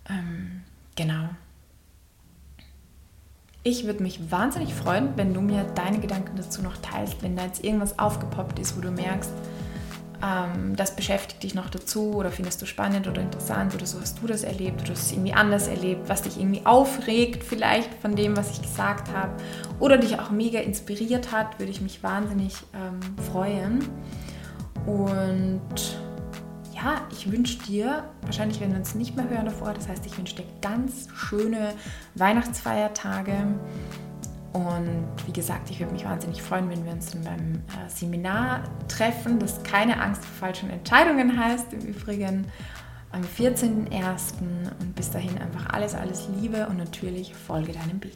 Ähm, 0.09 0.61
genau. 0.95 1.29
Ich 3.63 3.85
würde 3.85 4.01
mich 4.01 4.31
wahnsinnig 4.31 4.73
freuen, 4.73 5.17
wenn 5.17 5.33
du 5.33 5.41
mir 5.41 5.63
deine 5.75 5.99
Gedanken 5.99 6.37
dazu 6.37 6.61
noch 6.61 6.77
teilst, 6.77 7.21
wenn 7.21 7.35
da 7.35 7.45
jetzt 7.45 7.63
irgendwas 7.63 7.99
aufgepoppt 7.99 8.57
ist, 8.57 8.77
wo 8.77 8.81
du 8.81 8.89
merkst, 8.89 9.31
ähm, 10.21 10.75
das 10.75 10.95
beschäftigt 10.95 11.43
dich 11.43 11.55
noch 11.55 11.69
dazu 11.69 12.13
oder 12.13 12.31
findest 12.31 12.61
du 12.61 12.65
spannend 12.65 13.07
oder 13.07 13.21
interessant 13.21 13.73
oder 13.75 13.85
so 13.85 13.99
hast 13.99 14.21
du 14.21 14.27
das 14.27 14.43
erlebt 14.43 14.81
oder 14.81 14.93
es 14.93 15.11
irgendwie 15.11 15.33
anders 15.33 15.67
erlebt, 15.67 16.09
was 16.09 16.23
dich 16.23 16.37
irgendwie 16.37 16.65
aufregt 16.65 17.43
vielleicht 17.43 17.93
von 17.95 18.15
dem, 18.15 18.35
was 18.35 18.51
ich 18.51 18.61
gesagt 18.61 19.13
habe 19.13 19.31
oder 19.79 19.97
dich 19.97 20.19
auch 20.19 20.31
mega 20.31 20.59
inspiriert 20.59 21.31
hat, 21.31 21.59
würde 21.59 21.71
ich 21.71 21.81
mich 21.81 22.03
wahnsinnig 22.03 22.53
ähm, 22.73 22.99
freuen. 23.31 23.79
Und 24.85 25.99
ja, 26.79 27.01
ich 27.11 27.31
wünsche 27.31 27.57
dir, 27.59 28.05
wahrscheinlich 28.21 28.59
werden 28.59 28.71
wir 28.71 28.79
uns 28.79 28.95
nicht 28.95 29.15
mehr 29.15 29.29
hören 29.29 29.45
davor, 29.45 29.73
das 29.73 29.87
heißt, 29.87 30.05
ich 30.05 30.17
wünsche 30.17 30.35
dir 30.35 30.45
ganz 30.61 31.07
schöne 31.13 31.73
Weihnachtsfeiertage. 32.15 33.33
Und 34.53 35.07
wie 35.27 35.33
gesagt, 35.33 35.69
ich 35.69 35.79
würde 35.79 35.93
mich 35.93 36.05
wahnsinnig 36.05 36.41
freuen, 36.41 36.69
wenn 36.69 36.83
wir 36.83 36.93
uns 36.93 37.11
dann 37.11 37.23
beim 37.23 37.53
äh, 37.55 37.89
Seminar 37.89 38.63
treffen, 38.87 39.37
das 39.37 39.61
keine 39.63 40.01
Angst 40.01 40.25
vor 40.25 40.47
falschen 40.47 40.71
Entscheidungen 40.71 41.37
heißt, 41.37 41.73
im 41.73 41.81
Übrigen 41.81 42.47
am 43.11 43.21
14.01. 43.21 44.33
Und 44.79 44.95
bis 44.95 45.11
dahin 45.11 45.37
einfach 45.37 45.67
alles, 45.71 45.93
alles 45.93 46.27
Liebe 46.39 46.65
und 46.67 46.77
natürlich 46.77 47.35
folge 47.35 47.73
deinem 47.73 47.99
Beat. 47.99 48.15